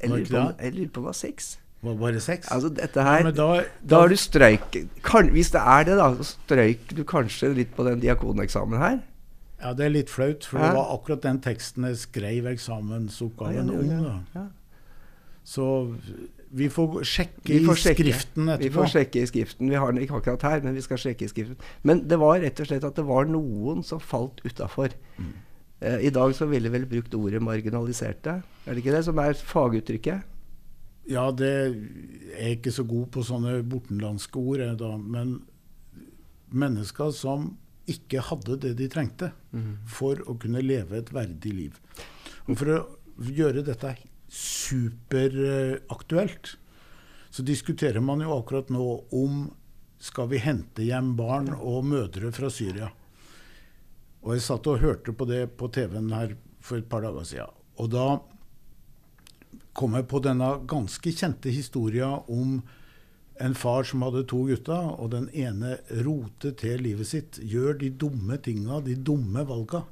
Eller 0.00 0.24
lurer 0.26 0.90
på 0.90 1.00
det 1.00 1.06
var 1.06 1.16
seks? 1.16 1.54
Var 1.80 1.94
bare 1.96 2.20
seks? 2.20 2.50
Altså 2.52 2.68
dette 2.76 3.02
her, 3.02 3.22
ja, 3.24 3.30
da, 3.30 3.44
da, 3.56 3.62
da, 3.88 4.00
har 4.02 4.10
du 4.12 4.16
strøyk 4.20 4.74
kan, 5.06 5.30
Hvis 5.32 5.52
det 5.54 5.60
er 5.64 5.86
det, 5.88 5.96
da, 5.96 6.10
så 6.18 6.26
strøyk 6.34 6.92
du 6.92 7.04
kanskje 7.08 7.54
litt 7.56 7.72
på 7.76 7.86
den 7.86 8.02
diakoneksamen 8.02 8.82
her? 8.82 8.98
Ja, 9.60 9.72
det 9.76 9.86
er 9.86 9.92
litt 9.92 10.12
flaut, 10.12 10.44
for 10.44 10.60
det 10.60 10.72
var 10.76 10.92
akkurat 10.94 11.24
den 11.24 11.40
teksten 11.44 11.84
jeg 11.88 12.00
skrev 12.00 12.48
eksamensoppgaven 12.52 13.72
om. 13.72 13.90
Ja, 13.92 14.14
ja, 14.36 14.46
så 15.44 15.66
vi 16.50 16.68
får 16.72 17.02
sjekke 17.06 17.48
vi 17.48 17.60
får 17.64 17.76
i 17.76 17.82
sjekke. 17.82 18.04
skriften 18.04 18.48
etterpå. 18.48 18.64
Vi 18.64 18.70
får 18.74 18.88
sjekke 18.94 19.20
i 19.20 19.28
skriften. 19.28 19.70
Vi 19.70 19.78
har 19.78 19.92
den 19.92 20.02
ikke 20.04 20.18
akkurat 20.20 20.46
her, 20.48 20.64
men 20.64 20.76
vi 20.76 20.84
skal 20.84 21.00
sjekke 21.00 21.26
i 21.26 21.30
skriften. 21.30 21.58
Men 21.86 22.02
det 22.10 22.18
var 22.20 22.40
rett 22.42 22.60
og 22.60 22.68
slett 22.70 22.86
at 22.86 22.98
det 22.98 23.04
var 23.08 23.28
noen 23.30 23.84
som 23.86 24.02
falt 24.02 24.42
utafor. 24.44 24.94
Mm. 25.18 25.30
Eh, 25.80 25.98
I 26.08 26.12
dag 26.14 26.34
så 26.36 26.48
ville 26.50 26.72
vel 26.72 26.86
brukt 26.86 27.14
ordet 27.14 27.42
'marginaliserte'. 27.42 28.42
Er 28.66 28.74
det 28.74 28.82
ikke 28.84 28.96
det 28.96 29.04
som 29.04 29.18
er 29.18 29.32
faguttrykket? 29.32 30.29
Ja, 31.10 31.32
det 31.34 31.50
jeg 31.50 32.38
er 32.38 32.52
ikke 32.54 32.70
så 32.72 32.84
god 32.86 33.10
på 33.14 33.22
sånne 33.26 33.62
bortenlandske 33.66 34.38
ord, 34.38 34.62
da. 34.78 34.96
Men 34.96 35.42
mennesker 36.50 37.10
som 37.14 37.58
ikke 37.90 38.20
hadde 38.28 38.56
det 38.62 38.76
de 38.78 38.88
trengte 38.90 39.32
for 39.90 40.20
å 40.30 40.34
kunne 40.38 40.62
leve 40.62 40.98
et 41.00 41.12
verdig 41.14 41.52
liv. 41.56 41.80
Og 42.46 42.58
for 42.60 42.68
å 42.76 42.78
gjøre 43.26 43.62
dette 43.66 43.96
superaktuelt, 44.30 46.56
så 47.30 47.42
diskuterer 47.46 48.00
man 48.02 48.20
jo 48.22 48.38
akkurat 48.38 48.68
nå 48.70 49.04
om 49.14 49.50
skal 50.00 50.28
vi 50.30 50.38
hente 50.42 50.82
hjem 50.86 51.16
barn 51.18 51.48
og 51.58 51.84
mødre 51.90 52.32
fra 52.34 52.50
Syria. 52.50 52.90
Og 54.22 54.34
jeg 54.36 54.42
satt 54.46 54.66
og 54.70 54.82
hørte 54.82 55.12
på 55.16 55.24
det 55.28 55.46
på 55.58 55.68
TV-en 55.72 56.12
her 56.14 56.36
for 56.62 56.76
et 56.78 56.88
par 56.90 57.02
dager 57.04 57.24
siden. 57.26 57.50
Og 57.80 57.86
da 57.92 58.06
kom 59.76 59.96
jeg 59.96 60.08
på 60.10 60.20
denne 60.24 60.50
ganske 60.68 61.12
kjente 61.14 61.52
historia 61.54 62.10
om 62.28 62.60
en 63.40 63.54
far 63.56 63.86
som 63.88 64.02
hadde 64.04 64.26
to 64.28 64.42
gutter, 64.50 64.90
og 65.00 65.14
den 65.14 65.30
ene 65.32 65.78
roter 66.04 66.52
til 66.60 66.82
livet 66.84 67.08
sitt. 67.08 67.38
Gjør 67.40 67.78
de 67.80 67.88
dumme 68.02 68.36
tinga, 68.42 68.82
de 68.84 68.98
dumme 69.00 69.46
valga. 69.48 69.86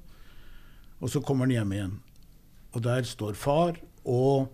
Og 1.01 1.13
så 1.13 1.23
kommer 1.25 1.49
han 1.49 1.55
hjem 1.55 1.73
igjen. 1.73 1.97
Og 2.77 2.85
der 2.85 3.07
står 3.09 3.39
far 3.39 3.79
og 4.05 4.51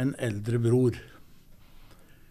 en 0.00 0.16
eldre 0.18 0.58
bror. 0.62 0.98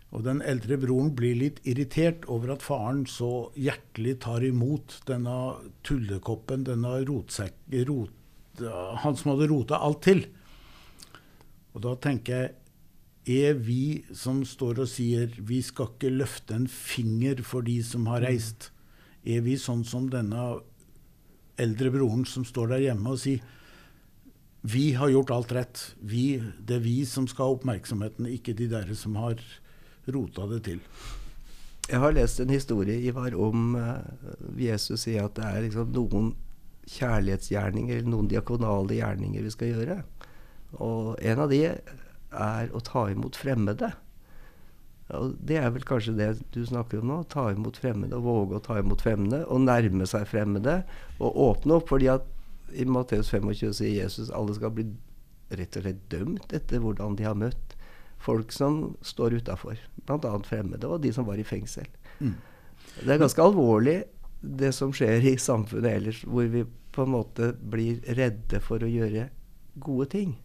Og 0.09 0.25
den 0.25 0.41
eldre 0.41 0.79
broren 0.81 1.13
blir 1.15 1.37
litt 1.37 1.59
irritert 1.69 2.25
over 2.33 2.55
at 2.55 2.65
faren 2.65 3.03
så 3.07 3.49
hjertelig 3.55 4.17
tar 4.25 4.43
imot 4.43 4.97
denne 5.07 5.37
tullekoppen, 5.85 6.65
denne 6.67 6.97
rotsekk... 7.07 7.55
Rot, 7.87 8.15
han 9.05 9.15
som 9.15 9.35
hadde 9.35 9.51
rota 9.53 9.79
alt 9.85 10.01
til. 10.03 10.25
Og 11.75 11.83
da 11.85 11.93
tenker 12.01 12.39
jeg 12.39 12.55
er 13.29 13.59
vi 13.61 14.01
som 14.15 14.41
står 14.47 14.81
og 14.85 14.89
sier 14.89 15.29
vi 15.45 15.59
skal 15.61 15.91
ikke 15.91 16.09
løfte 16.09 16.55
en 16.55 16.67
finger 16.71 17.43
for 17.45 17.65
de 17.65 17.77
som 17.85 18.07
har 18.09 18.23
reist, 18.25 18.71
er 19.21 19.43
vi 19.45 19.57
sånn 19.59 19.83
som 19.85 20.07
denne 20.09 20.47
eldre 21.59 21.91
broren 21.93 22.23
som 22.25 22.45
står 22.47 22.73
der 22.73 22.85
hjemme 22.87 23.13
og 23.13 23.21
sier 23.21 23.43
vi 24.61 24.91
har 24.93 25.07
gjort 25.07 25.31
alt 25.31 25.51
rett. 25.55 25.81
Vi, 26.03 26.41
det 26.59 26.79
er 26.79 26.83
vi 26.83 26.97
som 27.07 27.27
skal 27.31 27.45
ha 27.45 27.55
oppmerksomheten, 27.55 28.27
ikke 28.27 28.57
de 28.57 28.67
der 28.67 28.89
som 28.97 29.15
har 29.15 29.39
rota 30.11 30.47
det 30.51 30.63
til. 30.65 30.81
Jeg 31.89 32.01
har 32.03 32.13
lest 32.13 32.41
en 32.43 32.51
historie 32.51 32.99
Ivar, 33.07 33.33
om 33.39 33.77
uh, 33.79 34.03
Jesus 34.59 35.05
sier 35.05 35.25
at 35.25 35.37
det 35.39 35.45
er 35.47 35.63
liksom 35.65 35.93
noen 35.95 36.33
kjærlighetsgjerninger 36.89 38.01
eller 38.01 38.11
noen 38.11 38.27
diakonale 38.29 38.99
gjerninger 38.99 39.45
vi 39.47 39.53
skal 39.53 39.71
gjøre. 39.73 40.01
Og 40.77 41.15
en 41.25 41.41
av 41.45 41.49
de 41.49 41.63
er 41.69 42.71
å 42.75 42.81
ta 42.85 43.07
imot 43.09 43.37
fremmede. 43.39 43.91
Og 45.17 45.33
det 45.41 45.57
er 45.57 45.71
vel 45.73 45.85
kanskje 45.87 46.13
det 46.17 46.29
du 46.53 46.61
snakker 46.65 47.01
om 47.01 47.09
nå. 47.09 47.21
Ta 47.31 47.47
imot 47.53 47.79
fremmede, 47.81 48.17
og 48.17 48.27
våge 48.27 48.59
å 48.59 48.65
ta 48.67 48.77
imot 48.81 49.01
fremmede. 49.01 49.41
Og 49.49 49.63
nærme 49.65 50.05
seg 50.09 50.27
fremmede. 50.29 50.83
Og 51.17 51.41
åpne 51.49 51.79
opp. 51.79 51.89
fordi 51.89 52.11
at 52.13 52.27
i 52.77 52.85
Matteus 52.85 53.31
25 53.33 53.73
sier 53.73 53.95
Jesus 54.03 54.29
alle 54.29 54.53
skal 54.53 54.73
bli 54.75 54.85
rett 55.57 55.77
og 55.79 55.81
slett 55.81 56.01
dømt 56.11 56.53
etter 56.53 56.83
hvordan 56.83 57.15
de 57.17 57.25
har 57.25 57.37
møtt 57.37 57.73
folk 58.21 58.51
som 58.53 58.95
står 59.01 59.39
utafor. 59.39 59.79
Bl.a. 60.05 60.33
fremmede, 60.45 60.87
og 60.87 61.01
de 61.01 61.13
som 61.15 61.25
var 61.25 61.39
i 61.39 61.47
fengsel. 61.47 61.87
Mm. 62.19 62.35
Det 62.99 63.13
er 63.13 63.21
ganske 63.21 63.43
alvorlig 63.43 64.03
det 64.39 64.71
som 64.75 64.91
skjer 64.95 65.25
i 65.31 65.37
samfunnet 65.39 65.91
ellers, 65.91 66.21
hvor 66.27 66.47
vi 66.51 66.65
på 66.93 67.05
en 67.05 67.13
måte 67.15 67.53
blir 67.71 68.03
redde 68.17 68.61
for 68.63 68.83
å 68.83 68.91
gjøre 68.91 69.29
gode 69.79 70.09
ting. 70.13 70.35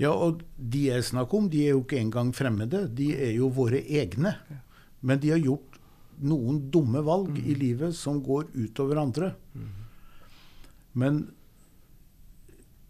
Ja, 0.00 0.14
og 0.14 0.40
de 0.56 0.86
jeg 0.88 1.04
snakker 1.04 1.42
om, 1.42 1.50
de 1.52 1.66
er 1.66 1.74
jo 1.74 1.82
ikke 1.84 2.00
engang 2.00 2.32
fremmede. 2.36 2.86
De 2.96 3.10
er 3.12 3.34
jo 3.36 3.50
våre 3.52 3.82
egne. 3.84 4.32
Men 5.04 5.20
de 5.20 5.34
har 5.34 5.42
gjort 5.42 5.76
noen 6.24 6.62
dumme 6.72 7.02
valg 7.04 7.34
mm. 7.34 7.44
i 7.48 7.56
livet 7.56 7.96
som 7.96 8.22
går 8.24 8.48
utover 8.56 9.00
andre. 9.00 9.34
Mm. 9.52 9.68
Men 11.00 11.20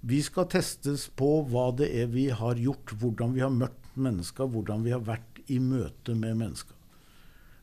vi 0.00 0.22
skal 0.24 0.48
testes 0.50 1.08
på 1.12 1.42
hva 1.50 1.68
det 1.76 1.90
er 2.00 2.08
vi 2.14 2.28
har 2.32 2.58
gjort, 2.58 2.94
hvordan 3.02 3.34
vi 3.34 3.42
har 3.44 3.52
møtt 3.52 3.90
mennesker, 4.00 4.48
hvordan 4.48 4.86
vi 4.86 4.94
har 4.94 5.02
vært 5.04 5.42
i 5.50 5.58
møte 5.60 6.14
med 6.16 6.38
mennesker. 6.40 6.76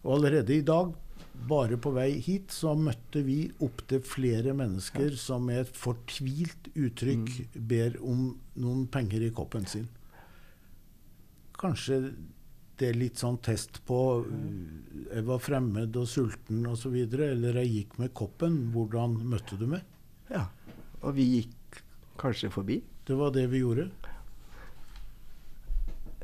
Og 0.03 0.19
allerede 0.19 0.53
i 0.55 0.65
dag 0.65 0.91
bare 1.49 1.77
på 1.79 1.91
vei 1.95 2.09
hit 2.23 2.53
så 2.55 2.73
møtte 2.77 3.21
vi 3.25 3.43
opptil 3.63 4.01
flere 4.05 4.55
mennesker 4.57 5.15
som 5.19 5.45
med 5.47 5.65
et 5.65 5.77
fortvilt 5.77 6.71
uttrykk 6.73 7.29
mm. 7.29 7.61
ber 7.69 7.99
om 8.01 8.31
noen 8.59 8.87
penger 8.91 9.27
i 9.27 9.31
koppen 9.35 9.67
sin. 9.69 9.87
Kanskje 11.57 12.01
det 12.77 12.91
er 12.91 12.97
litt 12.99 13.17
sånn 13.17 13.39
test 13.41 13.79
på 13.87 13.99
Jeg 15.07 15.23
var 15.25 15.39
fremmed 15.41 15.95
og 15.97 16.05
sulten 16.09 16.65
osv. 16.69 16.93
Eller 16.93 17.61
jeg 17.63 17.73
gikk 17.73 17.97
med 18.01 18.13
koppen. 18.17 18.59
Hvordan 18.73 19.17
møtte 19.31 19.57
du 19.57 19.65
meg? 19.71 19.81
Ja, 20.29 20.45
og 21.01 21.15
vi 21.17 21.25
gikk 21.39 21.81
kanskje 22.21 22.51
forbi. 22.53 22.81
Det 23.07 23.17
var 23.17 23.33
det 23.33 23.47
vi 23.49 23.63
gjorde. 23.63 23.87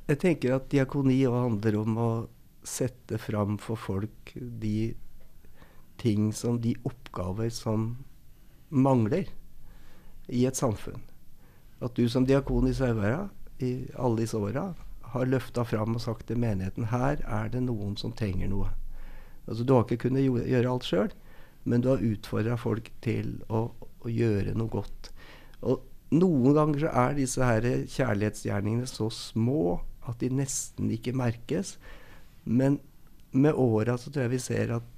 Jeg 0.03 0.20
tenker 0.20 0.58
at 0.58 0.70
diakoni 0.70 1.22
handler 1.32 1.79
om 1.79 1.98
å 1.98 2.10
sette 2.67 3.20
fram 3.22 3.58
for 3.62 3.79
folk 3.79 4.34
de 4.36 4.93
ting 6.01 6.32
som 6.34 6.60
de 6.62 6.74
oppgaver 6.88 7.51
som 7.53 7.91
mangler 8.70 9.29
i 10.27 10.46
et 10.48 10.58
samfunn. 10.58 11.01
At 11.84 11.96
du 11.96 12.08
som 12.10 12.25
diakon 12.25 12.67
i 12.70 12.75
Sauherad 12.75 13.29
i 13.63 13.74
alle 14.00 14.24
disse 14.24 14.39
åra 14.39 14.72
har 15.13 15.29
løfta 15.29 15.65
fram 15.67 15.98
og 15.98 16.01
sagt 16.01 16.27
til 16.29 16.39
menigheten 16.41 16.89
her 16.89 17.22
er 17.22 17.51
det 17.53 17.62
noen 17.67 17.98
som 18.00 18.15
trenger 18.17 18.50
noe. 18.50 18.72
Altså 19.46 19.63
Du 19.63 19.74
har 19.75 19.84
ikke 19.86 20.08
kunnet 20.08 20.24
gjøre 20.25 20.70
alt 20.72 20.88
sjøl, 20.88 21.12
men 21.63 21.84
du 21.84 21.89
har 21.91 22.03
utfordra 22.03 22.58
folk 22.60 22.89
til 23.03 23.36
å, 23.48 23.67
å, 23.75 24.10
gjøre 24.10 24.55
noe 24.58 24.72
godt. 24.72 25.12
Og 25.62 25.84
noen 26.15 26.55
ganger 26.55 26.86
så 26.86 26.93
er 27.03 27.17
disse 27.17 27.43
her 27.43 27.67
kjærlighetsgjerningene 27.91 28.88
så 28.89 29.10
små 29.13 29.82
at 30.08 30.20
de 30.24 30.32
nesten 30.34 30.91
ikke 30.96 31.15
merkes. 31.15 31.77
Men 32.43 32.79
med 33.31 33.53
åra 33.57 33.97
så 33.97 34.12
tror 34.12 34.27
jeg 34.27 34.35
vi 34.35 34.41
ser 34.43 34.75
at 34.77 34.89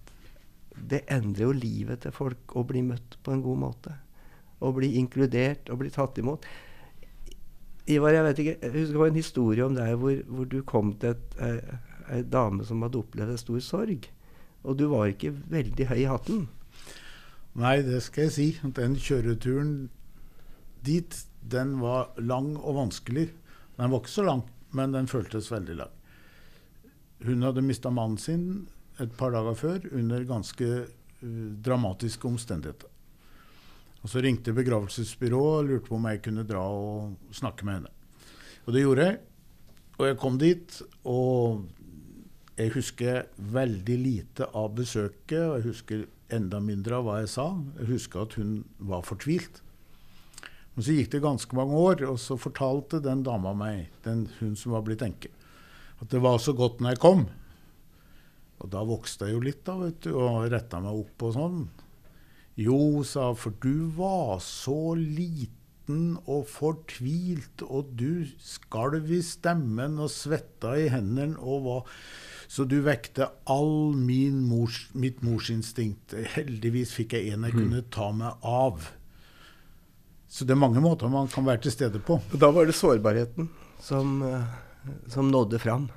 det 0.76 1.06
endrer 1.12 1.48
jo 1.48 1.56
livet 1.56 2.04
til 2.04 2.14
folk 2.16 2.56
å 2.58 2.66
bli 2.68 2.82
møtt 2.84 3.18
på 3.24 3.32
en 3.32 3.44
god 3.46 3.62
måte. 3.62 3.94
Å 4.60 4.72
bli 4.76 4.96
inkludert 5.00 5.70
og 5.72 5.80
bli 5.84 5.92
tatt 5.94 6.20
imot. 6.20 6.46
Ivar, 7.86 8.16
jeg 8.16 8.26
vet 8.26 8.42
ikke, 8.42 8.56
jeg 8.60 8.74
husker 8.74 8.96
det 8.96 9.02
var 9.02 9.12
en 9.12 9.22
historie 9.22 9.66
om 9.66 9.76
deg 9.78 9.96
hvor, 10.02 10.18
hvor 10.26 10.50
du 10.50 10.60
kom 10.68 10.96
til 11.00 11.16
ei 12.10 12.22
dame 12.28 12.66
som 12.66 12.82
hadde 12.86 13.00
opplevd 13.02 13.36
en 13.36 13.42
stor 13.42 13.62
sorg. 13.64 14.10
Og 14.66 14.78
du 14.80 14.88
var 14.90 15.12
ikke 15.12 15.36
veldig 15.54 15.90
høy 15.92 16.00
i 16.02 16.10
hatten. 16.10 16.48
Nei, 17.56 17.78
det 17.86 18.02
skal 18.04 18.28
jeg 18.28 18.36
si. 18.36 18.48
Den 18.76 18.98
kjøreturen 19.00 19.76
dit, 20.86 21.16
den 21.42 21.78
var 21.80 22.12
lang 22.18 22.56
og 22.58 22.82
vanskelig. 22.82 23.30
Den 23.78 23.94
var 23.94 24.02
ikke 24.02 24.16
så 24.16 24.26
lang, 24.26 24.44
men 24.76 24.96
den 24.96 25.08
føltes 25.08 25.52
veldig 25.54 25.78
lang. 25.84 25.94
Hun 27.24 27.46
hadde 27.46 27.64
mista 27.64 27.92
mannen 27.94 28.20
sin 28.20 28.66
et 29.00 29.12
par 29.18 29.32
dager 29.36 29.56
før 29.60 29.88
under 29.96 30.24
ganske 30.28 30.68
uh, 30.88 31.48
dramatiske 31.64 32.28
omstendigheter. 32.28 32.92
Og 34.04 34.10
Så 34.10 34.22
ringte 34.22 34.54
begravelsesbyrået 34.54 35.60
og 35.60 35.66
lurte 35.66 35.88
på 35.88 35.96
om 35.96 36.06
jeg 36.06 36.22
kunne 36.22 36.46
dra 36.46 36.62
og 36.62 37.16
snakke 37.34 37.66
med 37.66 37.80
henne. 37.80 37.94
Og 38.66 38.74
det 38.74 38.84
gjorde 38.84 39.06
jeg. 39.08 39.18
Og 39.98 40.08
jeg 40.08 40.18
kom 40.22 40.38
dit, 40.38 40.82
og 41.04 41.66
jeg 42.58 42.74
husker 42.76 43.24
veldig 43.38 43.98
lite 43.98 44.50
av 44.54 44.76
besøket. 44.78 45.40
Og 45.40 45.56
jeg 45.58 45.66
husker 45.72 46.06
enda 46.36 46.60
mindre 46.62 47.00
av 47.00 47.08
hva 47.08 47.20
jeg 47.24 47.32
sa. 47.34 47.48
Jeg 47.80 47.90
husker 47.96 48.26
at 48.26 48.38
hun 48.38 48.60
var 48.78 49.06
fortvilt. 49.08 49.64
Men 50.76 50.84
så 50.84 50.96
gikk 50.98 51.14
det 51.14 51.24
ganske 51.24 51.56
mange 51.56 51.78
år, 51.80 52.04
og 52.10 52.20
så 52.20 52.36
fortalte 52.38 53.00
den 53.04 53.24
dama 53.24 53.54
meg, 53.56 53.88
den, 54.04 54.26
hun 54.42 54.58
som 54.60 54.76
var 54.76 54.84
blitt 54.84 55.06
enke, 55.06 55.32
at 56.02 56.12
det 56.12 56.22
var 56.24 56.40
så 56.44 56.54
godt 56.58 56.82
når 56.82 56.96
jeg 56.96 57.04
kom. 57.04 57.26
Og 58.64 58.72
da 58.72 58.84
vokste 58.88 59.28
jeg 59.28 59.36
jo 59.36 59.44
litt, 59.44 59.64
da, 59.68 59.76
vet 59.82 60.00
du, 60.06 60.14
og 60.18 60.48
retta 60.52 60.80
meg 60.84 61.04
opp 61.04 61.28
og 61.28 61.36
sånn. 61.36 61.60
Jo, 62.56 63.04
sa 63.04 63.34
for 63.36 63.56
du 63.64 63.92
var 63.98 64.40
så 64.44 64.96
liten 64.96 66.16
og 66.24 66.48
fortvilt, 66.50 67.62
og 67.68 67.92
du 68.00 68.26
skalv 68.42 69.12
i 69.12 69.20
stemmen 69.26 70.00
og 70.02 70.10
svetta 70.14 70.74
i 70.80 70.88
hendene 70.90 71.36
og 71.38 71.68
var 71.68 71.98
Så 72.48 72.64
du 72.70 72.78
vekte 72.86 73.26
all 73.50 73.96
min 73.98 74.44
mors, 74.46 74.84
mitt 74.94 75.24
morsinstinkt. 75.26 76.14
Heldigvis 76.36 76.92
fikk 76.94 77.16
jeg 77.18 77.34
en 77.34 77.44
jeg 77.48 77.56
kunne 77.58 77.82
ta 77.92 78.12
meg 78.14 78.38
av. 78.46 78.86
Så 80.30 80.46
det 80.46 80.54
er 80.54 80.62
mange 80.62 80.84
måter 80.84 81.10
man 81.10 81.28
kan 81.32 81.48
være 81.48 81.64
til 81.66 81.74
stede 81.74 82.00
på. 82.06 82.20
Da 82.38 82.52
var 82.54 82.70
det 82.70 82.78
sårbarheten 82.78 83.50
som, 83.82 84.22
eh, 84.22 84.46
som 85.12 85.32
nådde 85.32 85.60
fram. 85.60 85.88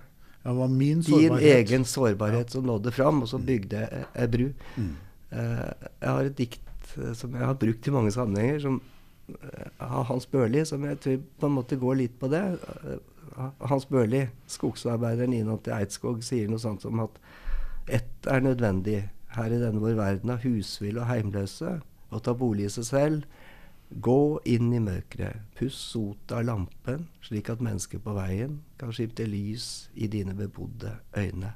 Det 0.42 0.54
var 0.56 0.68
min 0.68 1.02
sårbarhet. 1.02 1.40
Din 1.40 1.56
egen 1.56 1.84
sårbarhet 1.84 2.50
som 2.50 2.66
nådde 2.66 2.92
fram, 2.92 3.22
og 3.22 3.28
så 3.28 3.38
bygde 3.38 3.82
jeg 3.82 4.04
ei 4.14 4.28
bru. 4.28 4.46
Mm. 4.76 4.94
Uh, 5.32 5.88
jeg 6.00 6.08
har 6.08 6.28
et 6.28 6.38
dikt 6.38 6.94
uh, 6.96 7.12
som 7.12 7.34
jeg 7.36 7.44
har 7.44 7.58
brukt 7.60 7.88
i 7.88 7.92
mange 7.92 8.12
sammenhenger, 8.14 8.62
som 8.64 8.80
uh, 9.28 9.66
av 9.84 10.06
Hans 10.08 10.26
Børli, 10.26 10.64
som 10.64 10.84
jeg 10.88 11.00
tror 11.04 11.18
på 11.40 11.50
en 11.50 11.56
måte 11.58 11.76
går 11.76 12.00
litt 12.00 12.16
på 12.20 12.30
det. 12.32 12.44
Hans 13.60 13.84
Børli, 13.86 14.24
skogsarbeideren 14.48 15.36
innad 15.36 15.62
til 15.66 15.76
Eidskog, 15.76 16.24
sier 16.24 16.48
noe 16.48 16.62
sånt 16.62 16.82
som 16.82 17.04
at 17.04 17.20
ett 17.88 18.26
er 18.28 18.40
nødvendig 18.44 19.02
her 19.36 19.52
i 19.52 19.60
denne 19.60 19.82
vår 19.82 19.98
verden 19.98 20.32
av 20.32 20.42
husville 20.44 21.02
og 21.02 21.10
heimløse, 21.10 21.78
å 22.08 22.20
ta 22.24 22.32
bolig 22.32 22.70
i 22.70 22.72
seg 22.72 22.88
selv. 22.88 23.37
Gå 23.88 24.40
inn 24.44 24.72
i 24.76 24.80
mørket, 24.84 25.46
puss 25.56 25.78
sotet 25.94 26.34
av 26.36 26.44
lampen, 26.44 27.06
slik 27.24 27.48
at 27.48 27.62
mennesker 27.64 28.02
på 28.04 28.12
veien 28.18 28.58
kan 28.80 28.92
skifte 28.92 29.24
lys 29.24 29.88
i 29.96 30.10
dine 30.12 30.34
bebodde 30.36 30.98
øyne. 31.16 31.54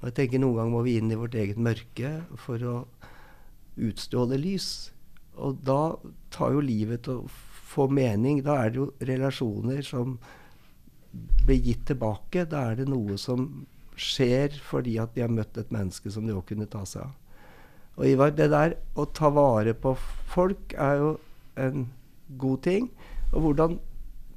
Og 0.00 0.08
jeg 0.08 0.16
tenker 0.18 0.42
Noen 0.42 0.58
ganger 0.58 0.74
må 0.74 0.82
vi 0.84 0.96
inn 0.98 1.12
i 1.12 1.18
vårt 1.18 1.36
eget 1.38 1.60
mørke 1.62 2.10
for 2.42 2.62
å 2.66 2.74
utstråle 3.78 4.38
lys. 4.40 4.90
Og 5.36 5.60
da 5.66 5.94
tar 6.34 6.56
jo 6.56 6.64
livet 6.64 7.06
til 7.06 7.22
å 7.22 7.30
få 7.66 7.86
mening. 7.92 8.42
Da 8.44 8.58
er 8.64 8.72
det 8.72 8.80
jo 8.82 8.90
relasjoner 9.08 9.86
som 9.86 10.18
blir 11.46 11.62
gitt 11.62 11.86
tilbake. 11.92 12.44
Da 12.50 12.72
er 12.72 12.80
det 12.80 12.88
noe 12.90 13.16
som 13.20 13.66
skjer 13.96 14.58
fordi 14.66 14.98
at 15.00 15.14
de 15.14 15.24
har 15.24 15.32
møtt 15.32 15.56
et 15.56 15.72
menneske 15.72 16.10
som 16.12 16.26
de 16.26 16.34
òg 16.36 16.44
kunne 16.50 16.68
ta 16.68 16.82
seg 16.88 17.06
av. 17.06 17.14
Og 17.96 18.04
Ivar, 18.10 18.34
det 18.36 18.50
der 18.52 18.74
å 18.98 19.06
ta 19.08 19.30
vare 19.32 19.72
på 19.72 19.94
folk 20.34 20.74
er 20.76 20.98
jo 21.00 21.12
en 21.56 21.88
god 22.38 22.62
ting. 22.66 22.90
Og 23.32 23.40
hvordan 23.44 23.78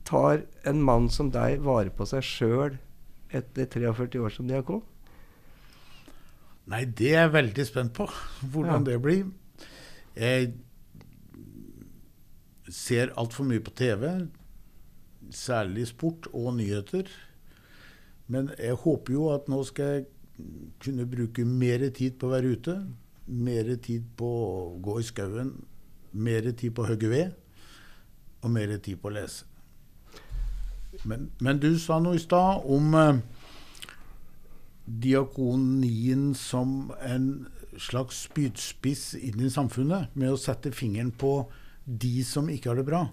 tar 0.08 0.44
en 0.68 0.82
mann 0.82 1.10
som 1.14 1.32
deg 1.34 1.62
vare 1.66 1.94
på 1.94 2.08
seg 2.10 2.26
sjøl 2.26 2.80
etter 3.30 3.70
43 3.70 4.24
år 4.24 4.34
som 4.34 4.50
diakon? 4.50 4.82
Nei, 6.70 6.84
det 6.86 7.14
er 7.16 7.24
jeg 7.26 7.34
veldig 7.34 7.66
spent 7.66 7.96
på. 7.98 8.06
Hvordan 8.54 8.86
ja. 8.86 8.92
det 8.92 8.98
blir. 9.02 9.24
Jeg 10.20 10.52
ser 12.70 13.14
altfor 13.18 13.48
mye 13.50 13.64
på 13.66 13.74
TV, 13.74 14.06
særlig 15.34 15.88
sport 15.90 16.30
og 16.34 16.54
nyheter. 16.60 17.10
Men 18.30 18.52
jeg 18.60 18.78
håper 18.84 19.16
jo 19.16 19.30
at 19.34 19.50
nå 19.50 19.64
skal 19.66 19.94
jeg 19.96 20.06
kunne 20.84 21.08
bruke 21.10 21.46
mer 21.46 21.88
tid 21.96 22.20
på 22.20 22.30
å 22.30 22.34
være 22.36 22.54
ute. 22.54 22.76
Mer 23.30 23.74
tid 23.82 24.06
på 24.18 24.30
å 24.30 24.54
gå 24.82 25.00
i 25.02 25.08
skauen. 25.08 25.56
Mer 26.12 26.50
tid 26.52 26.74
på 26.76 26.86
å 26.86 26.90
hogge 26.90 27.12
ved. 27.12 27.36
Og 28.44 28.52
mer 28.54 28.76
tid 28.78 29.00
på 29.02 29.12
å 29.12 29.16
lese. 29.18 29.46
Men, 31.06 31.30
men 31.40 31.60
du 31.62 31.70
sa 31.80 32.00
noe 32.02 32.18
i 32.18 32.22
stad 32.22 32.66
om 32.66 32.96
eh, 32.98 33.20
diakonien 34.90 36.32
som 36.36 36.92
en 37.06 37.30
slags 37.80 38.24
spydspiss 38.26 39.14
inn 39.20 39.44
i 39.46 39.52
samfunnet, 39.54 40.16
med 40.18 40.34
å 40.34 40.40
sette 40.40 40.74
fingeren 40.76 41.12
på 41.14 41.44
de 41.86 42.24
som 42.28 42.50
ikke 42.52 42.72
har 42.72 42.82
det 42.82 42.88
bra. 42.90 43.04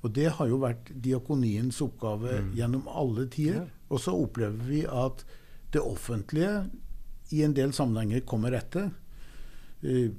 Og 0.00 0.14
det 0.16 0.30
har 0.36 0.48
jo 0.48 0.60
vært 0.62 0.90
diakoniens 1.04 1.80
oppgave 1.84 2.40
mm. 2.40 2.50
gjennom 2.56 2.88
alle 2.88 3.26
tider. 3.32 3.68
Og 3.90 4.00
så 4.02 4.14
opplever 4.16 4.64
vi 4.66 4.82
at 4.86 5.24
det 5.74 5.82
offentlige 5.82 6.64
i 7.34 7.44
en 7.46 7.54
del 7.54 7.74
sammenhenger 7.76 8.24
kommer 8.26 8.56
etter. 8.58 8.90
Uh, 9.84 10.10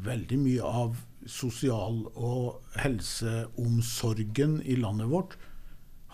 veldig 0.00 0.38
mye 0.40 0.66
av 0.66 1.02
sosial- 1.28 2.06
og 2.14 2.62
helseomsorgen 2.80 4.60
i 4.62 4.76
landet 4.80 5.10
vårt 5.10 5.36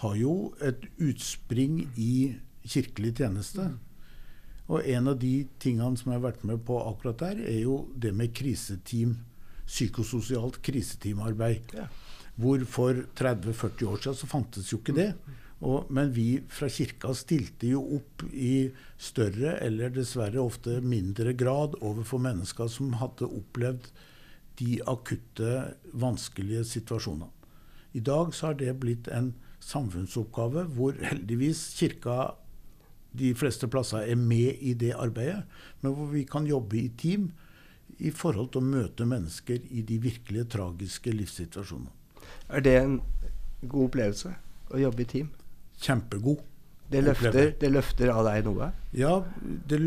har 0.03 0.17
jo 0.19 0.55
et 0.61 0.83
utspring 1.01 1.87
i 1.97 2.37
kirkelig 2.67 3.15
tjeneste. 3.21 3.71
Og 4.67 4.83
en 4.83 5.09
av 5.13 5.19
de 5.23 5.47
tingene 5.63 5.97
som 5.97 6.11
jeg 6.11 6.21
har 6.21 6.27
vært 6.27 6.45
med 6.49 6.65
på 6.67 6.79
akkurat 6.83 7.23
der, 7.23 7.41
er 7.47 7.61
jo 7.63 7.87
det 7.95 8.13
med 8.15 8.35
kriseteam 8.35 9.17
psykososialt 9.67 10.61
kriseteamarbeid. 10.63 11.75
Ja. 11.75 11.89
Hvor 12.37 12.63
for 12.69 12.99
30-40 13.17 13.89
år 13.89 14.03
siden 14.03 14.19
så 14.19 14.29
fantes 14.31 14.73
jo 14.73 14.79
ikke 14.83 14.97
det. 14.97 15.11
Og, 15.65 15.89
men 15.89 16.11
vi 16.13 16.43
fra 16.53 16.69
kirka 16.69 17.15
stilte 17.17 17.71
jo 17.71 17.81
opp 17.97 18.27
i 18.29 18.69
større, 19.01 19.57
eller 19.65 19.95
dessverre 19.95 20.43
ofte 20.43 20.83
mindre 20.85 21.33
grad, 21.33 21.79
overfor 21.81 22.21
mennesker 22.23 22.69
som 22.69 22.99
hadde 23.01 23.31
opplevd 23.31 23.89
de 24.59 24.81
akutte, 24.89 25.77
vanskelige 25.93 26.65
situasjonene. 26.65 27.31
I 27.97 28.01
dag 28.05 28.35
så 28.35 28.51
har 28.51 28.59
det 28.61 28.75
blitt 28.81 29.09
en 29.09 29.33
samfunnsoppgave 29.65 30.67
hvor 30.77 30.99
heldigvis 31.01 31.63
kirka 31.79 32.35
de 33.17 33.33
fleste 33.39 33.69
plasser 33.73 34.05
er 34.05 34.19
med 34.21 34.61
i 34.61 34.75
det 34.77 34.93
arbeidet, 34.93 35.47
men 35.81 35.95
hvor 35.97 36.11
vi 36.13 36.27
kan 36.29 36.47
jobbe 36.47 36.77
i 36.77 36.91
team 37.01 37.31
i 37.99 38.11
forhold 38.13 38.51
til 38.53 38.61
å 38.61 38.69
møte 38.69 39.07
mennesker 39.09 39.63
i 39.73 39.85
de 39.87 39.97
virkelige 40.03 40.51
tragiske 40.57 41.15
livssituasjonene. 41.15 41.93
Er 42.53 42.61
det 42.61 42.75
en 42.81 42.99
god 43.63 43.89
opplevelse 43.89 44.35
å 44.75 44.83
jobbe 44.83 45.07
i 45.07 45.09
team? 45.09 45.31
Kjempegod. 45.81 46.43
Det 46.91 47.03
løfter, 47.03 47.51
det 47.59 47.71
løfter 47.73 48.13
av 48.13 48.23
deg 48.29 48.47
noe? 48.47 48.71
Ja, 48.95 49.19
det, 49.43 49.81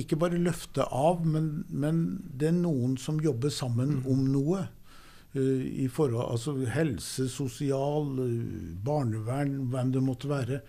ikke 0.00 0.16
bare 0.20 0.40
løfte 0.40 0.86
av, 0.88 1.26
men, 1.28 1.66
men, 1.68 2.02
det 2.40 2.48
er 2.50 2.56
noen 2.56 2.96
som 3.00 3.20
jobber 3.20 3.52
sammen 3.52 3.98
mm. 3.98 4.04
om 4.08 4.26
noe. 4.32 4.64
Uh, 5.36 5.60
i 5.84 5.90
forhold, 5.92 6.24
altså 6.24 6.54
Helse, 6.72 7.26
sosial, 7.28 8.14
uh, 8.16 8.70
barnevern, 8.84 9.58
hvem 9.68 9.92
det 9.92 10.04
måtte 10.04 10.30
være. 10.30 10.62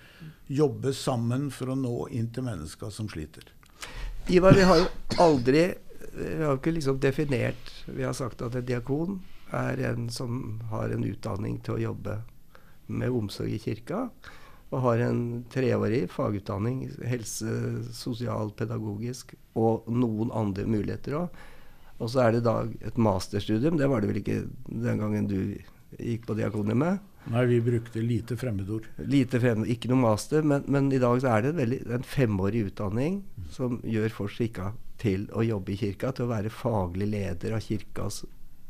Jobbe 0.52 0.92
sammen 0.94 1.48
for 1.56 1.72
å 1.72 1.80
nå 1.80 1.96
inn 2.12 2.28
til 2.36 2.44
mennesker 2.50 2.92
som 2.92 3.08
sliter. 3.12 3.48
Ivar, 4.30 4.58
vi 4.60 4.68
har 4.68 4.82
jo 4.84 4.90
aldri 5.24 5.70
vi 6.20 6.44
har 6.44 6.58
ikke 6.58 6.74
liksom 6.74 7.00
definert 7.00 7.70
Vi 7.86 8.04
har 8.04 8.16
sagt 8.18 8.42
at 8.42 8.56
en 8.58 8.66
diakon 8.66 9.20
er 9.56 9.80
en 9.90 10.10
som 10.14 10.60
har 10.70 10.92
en 10.94 11.06
utdanning 11.06 11.60
til 11.66 11.78
å 11.78 11.84
jobbe 11.90 12.20
med 12.90 13.14
omsorg 13.14 13.54
i 13.54 13.62
kirka. 13.62 14.10
Og 14.70 14.84
har 14.86 15.02
en 15.02 15.22
treårig 15.50 16.04
fagutdanning, 16.14 16.84
helse, 17.10 17.54
sosial, 17.96 18.52
pedagogisk, 18.58 19.34
og 19.58 19.88
noen 19.90 20.30
andre 20.36 20.68
muligheter 20.70 21.18
òg. 21.24 21.40
Og 22.00 22.12
så 22.14 22.28
er 22.28 22.38
det 22.38 22.46
da 22.46 22.62
et 22.86 23.00
masterstudium. 23.02 23.80
Det 23.80 23.90
var 23.90 24.02
det 24.02 24.12
vel 24.12 24.22
ikke 24.22 24.44
den 24.70 25.02
gangen 25.02 25.28
du 25.28 25.40
gikk 25.98 26.28
på 26.30 26.38
diakoniet? 26.38 27.02
Nei, 27.30 27.46
vi 27.50 27.60
brukte 27.62 28.02
lite 28.02 28.38
fremmedord. 28.40 28.88
Lite 28.98 29.42
fremmedord, 29.42 29.72
Ikke 29.74 29.90
noe 29.92 30.02
master, 30.02 30.46
men, 30.46 30.64
men, 30.72 30.92
i 30.94 31.02
dag 31.02 31.20
så 31.22 31.34
er 31.34 31.44
det 31.44 31.52
en, 31.52 31.60
veldig, 31.60 31.80
en 31.98 32.06
femårig 32.08 32.64
utdanning 32.70 33.20
som 33.54 33.82
gjør 33.84 34.16
folk 34.16 34.34
skikka 34.38 34.72
til 35.00 35.28
å 35.36 35.44
jobbe 35.46 35.74
i 35.74 35.80
kirka, 35.80 36.14
til 36.16 36.28
å 36.28 36.34
være 36.34 36.54
faglig 36.54 37.10
leder 37.12 37.56
av 37.58 37.64
kirkas 37.66 38.24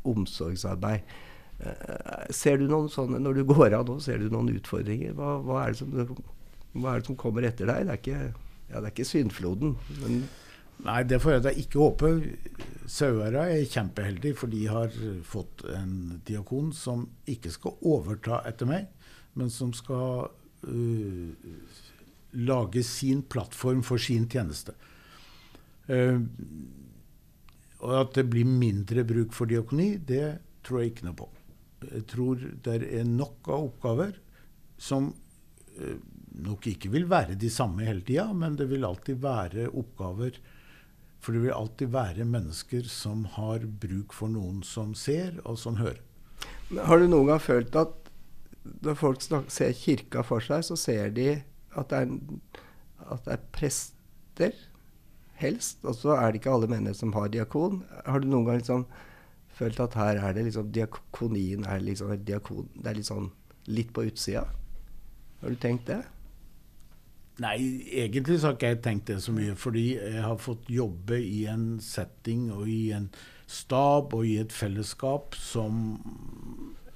omsorgsarbeid. 0.08 1.06
Uh, 1.60 2.28
ser 2.32 2.60
du 2.60 2.68
noen 2.70 2.88
sånne, 2.88 3.18
Når 3.20 3.40
du 3.40 3.42
går 3.50 3.74
av 3.76 3.88
nå, 3.88 3.98
ser 4.00 4.22
du 4.22 4.30
noen 4.32 4.52
utfordringer? 4.54 5.12
Hva, 5.16 5.34
hva, 5.44 5.64
er, 5.66 5.76
som, 5.76 5.92
hva 5.92 6.94
er 6.94 7.02
det 7.02 7.10
som 7.10 7.18
kommer 7.20 7.44
etter 7.44 7.68
deg? 7.68 7.88
Det 7.88 7.96
er 7.96 8.00
ikke, 8.00 8.20
ja, 8.70 8.78
det 8.78 8.84
er 8.84 8.94
ikke 8.94 9.10
syndfloden. 9.10 9.76
men 10.00 10.22
Nei, 10.80 11.02
det 11.04 11.20
får 11.20 11.34
jeg 11.34 11.44
da 11.44 11.52
ikke 11.60 11.82
håpe. 11.82 12.10
Sauherad 12.88 13.52
er 13.52 13.68
kjempeheldig, 13.68 14.32
for 14.38 14.52
de 14.52 14.62
har 14.70 14.94
fått 15.26 15.64
en 15.76 16.20
diakon 16.26 16.70
som 16.76 17.04
ikke 17.30 17.52
skal 17.52 17.76
overta 17.86 18.40
etter 18.48 18.68
meg, 18.70 18.88
men 19.38 19.52
som 19.52 19.74
skal 19.76 20.30
uh, 20.64 21.50
lage 22.32 22.84
sin 22.86 23.22
plattform 23.22 23.84
for 23.86 24.00
sin 24.00 24.24
tjeneste. 24.30 24.72
Uh, 25.90 26.22
og 27.80 27.94
at 27.96 28.16
det 28.16 28.26
blir 28.32 28.48
mindre 28.48 29.04
bruk 29.08 29.36
for 29.36 29.50
diakoni, 29.50 29.94
det 29.96 30.38
tror 30.64 30.82
jeg 30.82 30.94
ikke 30.94 31.08
noe 31.08 31.20
på. 31.20 31.28
Jeg 31.88 32.06
tror 32.10 32.42
det 32.64 32.80
er 32.84 33.08
nok 33.08 33.48
av 33.48 33.66
oppgaver 33.70 34.16
som 34.80 35.10
uh, 35.12 35.98
nok 36.40 36.68
ikke 36.70 36.92
vil 36.92 37.08
være 37.10 37.38
de 37.40 37.50
samme 37.52 37.84
hele 37.88 38.04
tida, 38.06 38.30
men 38.36 38.56
det 38.60 38.68
vil 38.70 38.86
alltid 38.86 39.22
være 39.22 39.70
oppgaver 39.70 40.40
for 41.20 41.36
det 41.36 41.42
vil 41.44 41.52
alltid 41.52 41.92
være 41.92 42.24
mennesker 42.24 42.86
som 42.88 43.26
har 43.36 43.66
bruk 43.82 44.14
for 44.16 44.32
noen 44.32 44.62
som 44.64 44.94
ser, 44.96 45.36
og 45.44 45.58
som 45.60 45.76
hører. 45.76 46.00
Har 46.80 47.00
du 47.00 47.10
noen 47.10 47.28
gang 47.28 47.42
følt 47.44 47.76
at 47.76 47.96
når 48.84 48.96
folk 48.96 49.24
ser 49.52 49.76
kirka 49.76 50.24
for 50.24 50.44
seg, 50.44 50.64
så 50.64 50.76
ser 50.80 51.12
de 51.16 51.28
at 51.76 51.92
det 51.92 52.00
er, 52.00 52.14
at 53.12 53.24
det 53.26 53.36
er 53.36 53.46
prester, 53.52 54.56
helst, 55.40 55.78
og 55.88 55.96
så 55.96 56.16
er 56.16 56.32
det 56.32 56.40
ikke 56.40 56.52
alle 56.52 56.68
menigheter 56.68 57.00
som 57.00 57.14
har 57.16 57.30
diakon. 57.32 57.82
Har 58.04 58.20
du 58.20 58.28
noen 58.28 58.48
gang 58.48 58.60
liksom 58.60 58.86
følt 59.60 59.82
at 59.84 59.98
her 60.00 60.20
er 60.20 60.36
det 60.36 60.46
liksom 60.48 60.72
diakonien 60.74 61.66
er 61.68 61.84
liksom 61.84 62.14
diakon, 62.24 62.70
Det 62.74 62.90
er 62.90 62.98
litt 62.98 63.10
sånn 63.10 63.28
litt 63.70 63.92
på 63.94 64.06
utsida? 64.08 64.46
Har 65.40 65.52
du 65.52 65.60
tenkt 65.60 65.86
det? 65.88 66.00
Nei, 67.40 67.56
egentlig 67.96 68.40
så 68.40 68.50
har 68.50 68.56
ikke 68.58 68.72
jeg 68.74 68.80
tenkt 68.84 69.06
det 69.08 69.20
så 69.24 69.32
mye. 69.32 69.54
Fordi 69.56 69.84
jeg 69.96 70.24
har 70.24 70.40
fått 70.40 70.68
jobbe 70.68 71.16
i 71.24 71.46
en 71.48 71.78
setting 71.80 72.50
og 72.52 72.68
i 72.68 72.90
en 72.96 73.08
stab 73.50 74.12
og 74.16 74.26
i 74.28 74.36
et 74.42 74.52
fellesskap 74.52 75.38
som 75.40 75.78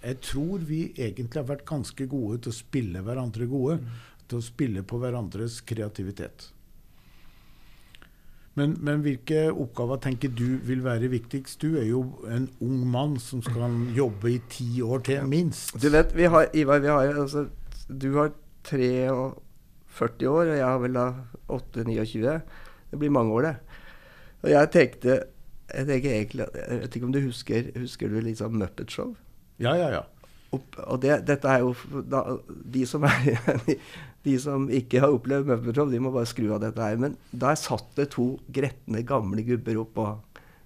jeg 0.05 0.21
tror 0.27 0.67
vi 0.69 0.83
egentlig 1.01 1.41
har 1.41 1.49
vært 1.49 1.65
ganske 1.69 2.07
gode 2.11 2.43
til 2.45 2.53
å 2.53 2.59
spille 2.59 3.05
hverandre 3.07 3.49
gode. 3.49 3.79
Mm. 3.81 4.03
Til 4.29 4.41
å 4.41 4.45
spille 4.45 4.85
på 4.89 4.99
hverandres 5.01 5.59
kreativitet. 5.69 6.51
Men, 8.55 8.77
men, 8.87 9.01
hvilke 9.03 9.49
oppgaver 9.51 9.99
tenker 10.05 10.31
du 10.31 10.61
vil 10.63 10.85
være 10.85 11.11
viktigst? 11.11 11.59
Du 11.63 11.75
er 11.81 11.89
jo 11.89 12.05
en 12.31 12.47
ung 12.63 12.85
mann 12.87 13.17
som 13.19 13.43
skal 13.43 13.75
jobbe 13.97 14.31
i 14.31 14.41
ti 14.51 14.69
år 14.83 15.03
til, 15.09 15.27
minst. 15.27 15.75
Du 15.83 15.89
vet, 15.91 16.15
vi 16.15 16.29
har, 16.31 16.47
Ivar, 16.55 16.79
vi 16.79 16.93
har, 16.93 17.19
altså, 17.25 17.49
du 17.91 18.13
har 18.15 18.31
43 18.65 20.29
år, 20.31 20.45
og 20.45 20.57
jeg 20.57 20.65
har 20.65 20.79
vel 20.79 21.01
da 21.01 21.09
8-29. 21.51 22.39
Det 22.91 22.99
blir 22.99 23.11
mange 23.11 23.35
år, 23.35 23.49
det. 23.49 23.55
Og 24.45 24.51
jeg 24.51 24.71
tenkte 24.71 25.23
jeg 25.75 25.87
tenker 25.89 26.11
egentlig, 26.11 26.47
jeg 26.55 26.81
vet 26.81 26.97
ikke 26.97 27.07
om 27.07 27.13
du 27.15 27.21
husker 27.25 27.71
Husker 27.81 28.11
du 28.13 28.35
sånn 28.37 28.59
Muppet 28.61 28.93
Show? 28.93 29.15
Ja, 29.63 29.73
ja, 29.79 29.89
ja. 29.95 30.03
Og, 30.55 30.63
og 30.87 31.01
det, 31.03 31.25
dette 31.27 31.51
er 31.51 31.65
jo 31.65 31.73
da, 32.11 32.23
de, 32.47 32.85
som 32.87 33.07
er, 33.09 33.39
de, 34.25 34.37
som 34.41 34.69
ikke 34.73 35.03
har 35.05 35.15
opplevd 35.15 35.49
Muppet 35.51 35.77
Show, 35.77 35.91
de 35.93 36.01
må 36.03 36.13
bare 36.15 36.29
skru 36.29 36.49
av 36.55 36.63
dette 36.65 36.81
her. 36.81 37.01
Men 37.01 37.19
der 37.31 37.59
satt 37.61 37.91
det 37.99 38.11
to 38.15 38.35
gretne, 38.55 39.05
gamle 39.07 39.45
gubber 39.47 39.83
opp 39.83 39.93
på 39.99 40.07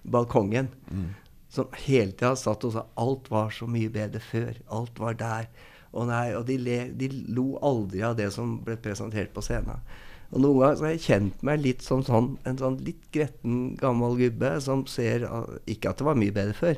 balkongen. 0.09 0.69
Mm. 0.89 1.09
Som 1.51 1.73
hele 1.85 2.13
tida 2.13 2.35
satt 2.39 2.63
og 2.67 2.75
sa 2.75 2.85
alt 3.01 3.27
var 3.33 3.51
så 3.53 3.67
mye 3.69 3.91
bedre 3.91 4.21
før. 4.23 4.53
Alt 4.75 5.01
var 5.01 5.17
der. 5.19 5.49
Og, 5.89 6.05
nei, 6.09 6.29
og 6.37 6.45
de, 6.47 6.59
le, 6.61 6.77
de 6.93 7.09
lo 7.33 7.55
aldri 7.65 8.03
av 8.05 8.15
det 8.19 8.29
som 8.35 8.59
ble 8.65 8.77
presentert 8.79 9.33
på 9.33 9.43
scenen. 9.43 9.81
Og 10.29 10.43
noen 10.43 10.59
ganger 10.61 10.83
har 10.85 10.93
jeg 10.93 11.05
kjent 11.07 11.43
meg 11.45 11.63
litt 11.63 11.81
som 11.81 12.03
sånn, 12.05 12.35
en 12.45 12.59
sånn 12.59 12.77
litt 12.85 13.07
gretten 13.15 13.73
gammel 13.79 14.13
gubbe 14.19 14.51
som 14.61 14.83
ser 14.85 15.25
Ikke 15.65 15.89
at 15.89 16.01
det 16.01 16.05
var 16.05 16.19
mye 16.21 16.35
bedre 16.35 16.53
før, 16.53 16.77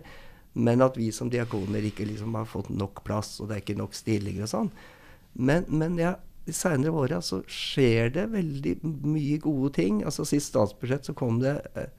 men 0.55 0.83
at 0.83 0.95
vi 0.99 1.09
som 1.15 1.29
diakoner 1.31 1.83
ikke 1.87 2.07
liksom 2.07 2.35
har 2.39 2.47
fått 2.47 2.71
nok 2.71 3.03
plass, 3.07 3.37
og 3.39 3.49
det 3.49 3.57
er 3.57 3.63
ikke 3.65 3.79
nok 3.79 3.95
stillinger 3.95 4.47
og 4.47 4.51
sånn. 4.51 4.71
Men, 5.35 5.67
men 5.67 5.99
ja, 5.99 6.15
de 6.45 6.53
seinere 6.55 6.93
åra 6.97 7.21
så 7.21 7.41
skjer 7.49 8.09
det 8.15 8.25
veldig 8.33 8.75
mye 8.83 9.37
gode 9.43 9.73
ting. 9.77 10.01
Altså 10.07 10.25
Sist 10.25 10.51
statsbudsjett 10.51 11.11
så 11.11 11.15
kom 11.17 11.39
det 11.43 11.53
eh, 11.77 11.91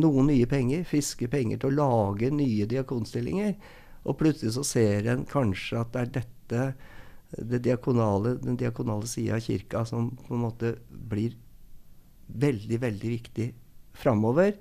noen 0.00 0.30
nye 0.30 0.48
penger, 0.50 0.86
friske 0.88 1.28
penger, 1.30 1.60
til 1.62 1.74
å 1.74 1.78
lage 1.78 2.32
nye 2.34 2.66
diakonstillinger. 2.70 3.54
Og 4.06 4.18
plutselig 4.18 4.56
så 4.56 4.64
ser 4.66 5.10
en 5.10 5.26
kanskje 5.28 5.80
at 5.80 5.94
det 5.94 6.02
er 6.02 6.12
dette 6.20 6.66
det 7.36 7.58
diakonale, 7.64 8.36
den 8.38 8.56
diakonale 8.56 9.06
sida 9.10 9.34
av 9.36 9.42
kirka 9.42 9.82
som 9.84 10.12
på 10.28 10.34
en 10.34 10.44
måte 10.44 10.76
blir 10.88 11.34
veldig, 12.26 12.78
veldig 12.82 13.10
viktig 13.10 13.48
framover. 13.98 14.54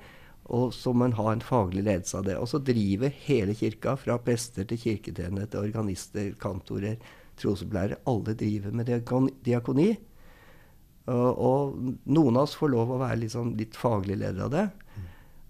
Og 0.53 0.73
så 0.77 0.93
må 0.93 1.07
en 1.07 1.17
ha 1.17 1.31
en 1.31 1.41
faglig 1.41 1.85
ledelse 1.85 2.17
av 2.19 2.25
det. 2.27 2.37
Og 2.37 2.49
så 2.49 2.61
driver 2.61 3.13
hele 3.25 3.55
kirka, 3.57 3.95
fra 3.97 4.17
prester 4.21 4.67
til 4.69 4.81
kirketjenere 4.81 5.49
til 5.49 5.65
organister, 5.65 6.33
kantorer, 6.41 6.99
trosopplærer, 7.41 8.01
alle 8.09 8.35
driver 8.37 8.75
med 8.75 8.91
diakoni. 9.45 9.89
Og, 11.05 11.75
noen 12.09 12.37
av 12.37 12.47
oss 12.47 12.55
får 12.57 12.71
lov 12.73 12.95
å 12.95 13.01
være 13.01 13.19
litt, 13.21 13.35
sånn, 13.35 13.53
litt 13.59 13.77
faglig 13.77 14.17
leder 14.21 14.47
av 14.47 14.53
det. 14.53 14.65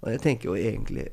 Og 0.01 0.09
jeg 0.11 0.23
tenker 0.25 0.51
jo 0.51 0.57
egentlig 0.59 1.09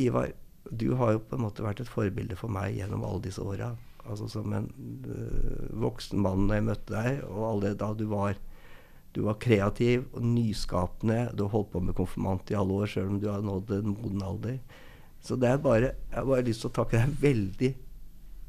Ivar, 0.00 0.30
du 0.72 0.94
har 0.96 1.14
jo 1.14 1.24
på 1.28 1.36
en 1.36 1.44
måte 1.44 1.64
vært 1.64 1.82
et 1.84 1.90
forbilde 1.90 2.36
for 2.38 2.50
meg 2.50 2.78
gjennom 2.78 3.04
alle 3.04 3.20
disse 3.26 3.42
åra 3.44 3.74
altså 4.08 4.28
som 4.28 4.52
en 4.56 4.68
øh, 5.06 5.66
voksen 5.82 6.22
mann 6.22 6.48
da 6.48 6.58
jeg 6.58 6.66
møtte 6.66 6.94
deg, 6.94 7.20
og 7.28 7.44
alle 7.50 7.74
da 7.78 7.92
du 7.94 8.06
var 8.10 8.38
du 9.12 9.26
var 9.26 9.36
kreativ 9.36 10.06
og 10.16 10.22
nyskapende. 10.24 11.34
Du 11.36 11.44
har 11.44 11.52
holdt 11.52 11.74
på 11.74 11.82
med 11.84 11.96
konfirmant 11.98 12.48
i 12.48 12.56
alle 12.56 12.78
år, 12.80 12.88
sjøl 12.88 13.10
om 13.12 13.18
du 13.20 13.26
har 13.28 13.42
nådd 13.44 13.74
en 13.76 13.90
moden 13.92 14.22
alder. 14.24 14.54
Så 15.20 15.36
det 15.36 15.50
er 15.50 15.60
bare, 15.60 15.90
jeg 16.08 16.16
har 16.16 16.28
bare 16.30 16.46
lyst 16.46 16.64
til 16.64 16.70
å 16.70 16.76
takke 16.78 16.96
deg 17.02 17.18
veldig 17.20 17.70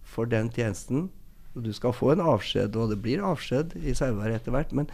for 0.08 0.32
den 0.32 0.48
tjenesten. 0.56 1.10
Du 1.54 1.70
skal 1.74 1.94
få 1.94 2.14
en 2.14 2.24
avskjed, 2.24 2.76
og 2.76 2.90
det 2.90 3.02
blir 3.04 3.22
avskjed 3.24 3.76
i 3.78 3.94
Sauherad 3.98 4.40
etter 4.40 4.56
hvert. 4.56 4.74
Men 4.74 4.90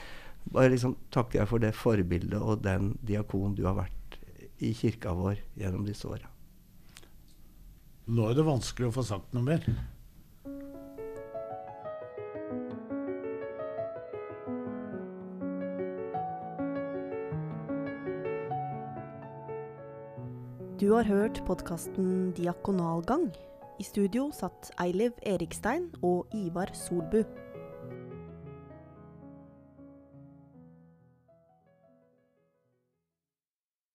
bare 0.52 0.74
liksom 0.74 0.98
takker 1.13 1.41
jeg 1.41 1.52
for 1.52 1.63
det 1.63 1.76
forbildet 1.78 2.39
og 2.39 2.65
den 2.65 2.93
diakon 3.06 3.56
du 3.56 3.63
har 3.67 3.78
vært 3.80 4.19
i 4.60 4.74
kirka 4.76 5.13
vår 5.15 5.39
gjennom 5.60 5.86
disse 5.88 6.08
åra. 6.10 6.28
Nå 8.10 8.26
er 8.26 8.36
det 8.36 8.48
vanskelig 8.48 8.89
å 8.89 8.95
få 8.98 9.06
sagt 9.06 9.34
noe 9.38 9.45
mer. 9.45 9.65
Du 20.80 20.93
har 20.95 21.04
hørt 21.04 21.41
podkasten 21.45 22.32
Diakonalgang. 22.38 23.30
I 23.80 23.84
studio 23.84 24.26
satt 24.36 24.74
Eiliv 24.84 25.13
Erikstein 25.24 25.86
og 26.04 26.28
Ivar 26.36 26.68
Solbu. 26.76 27.24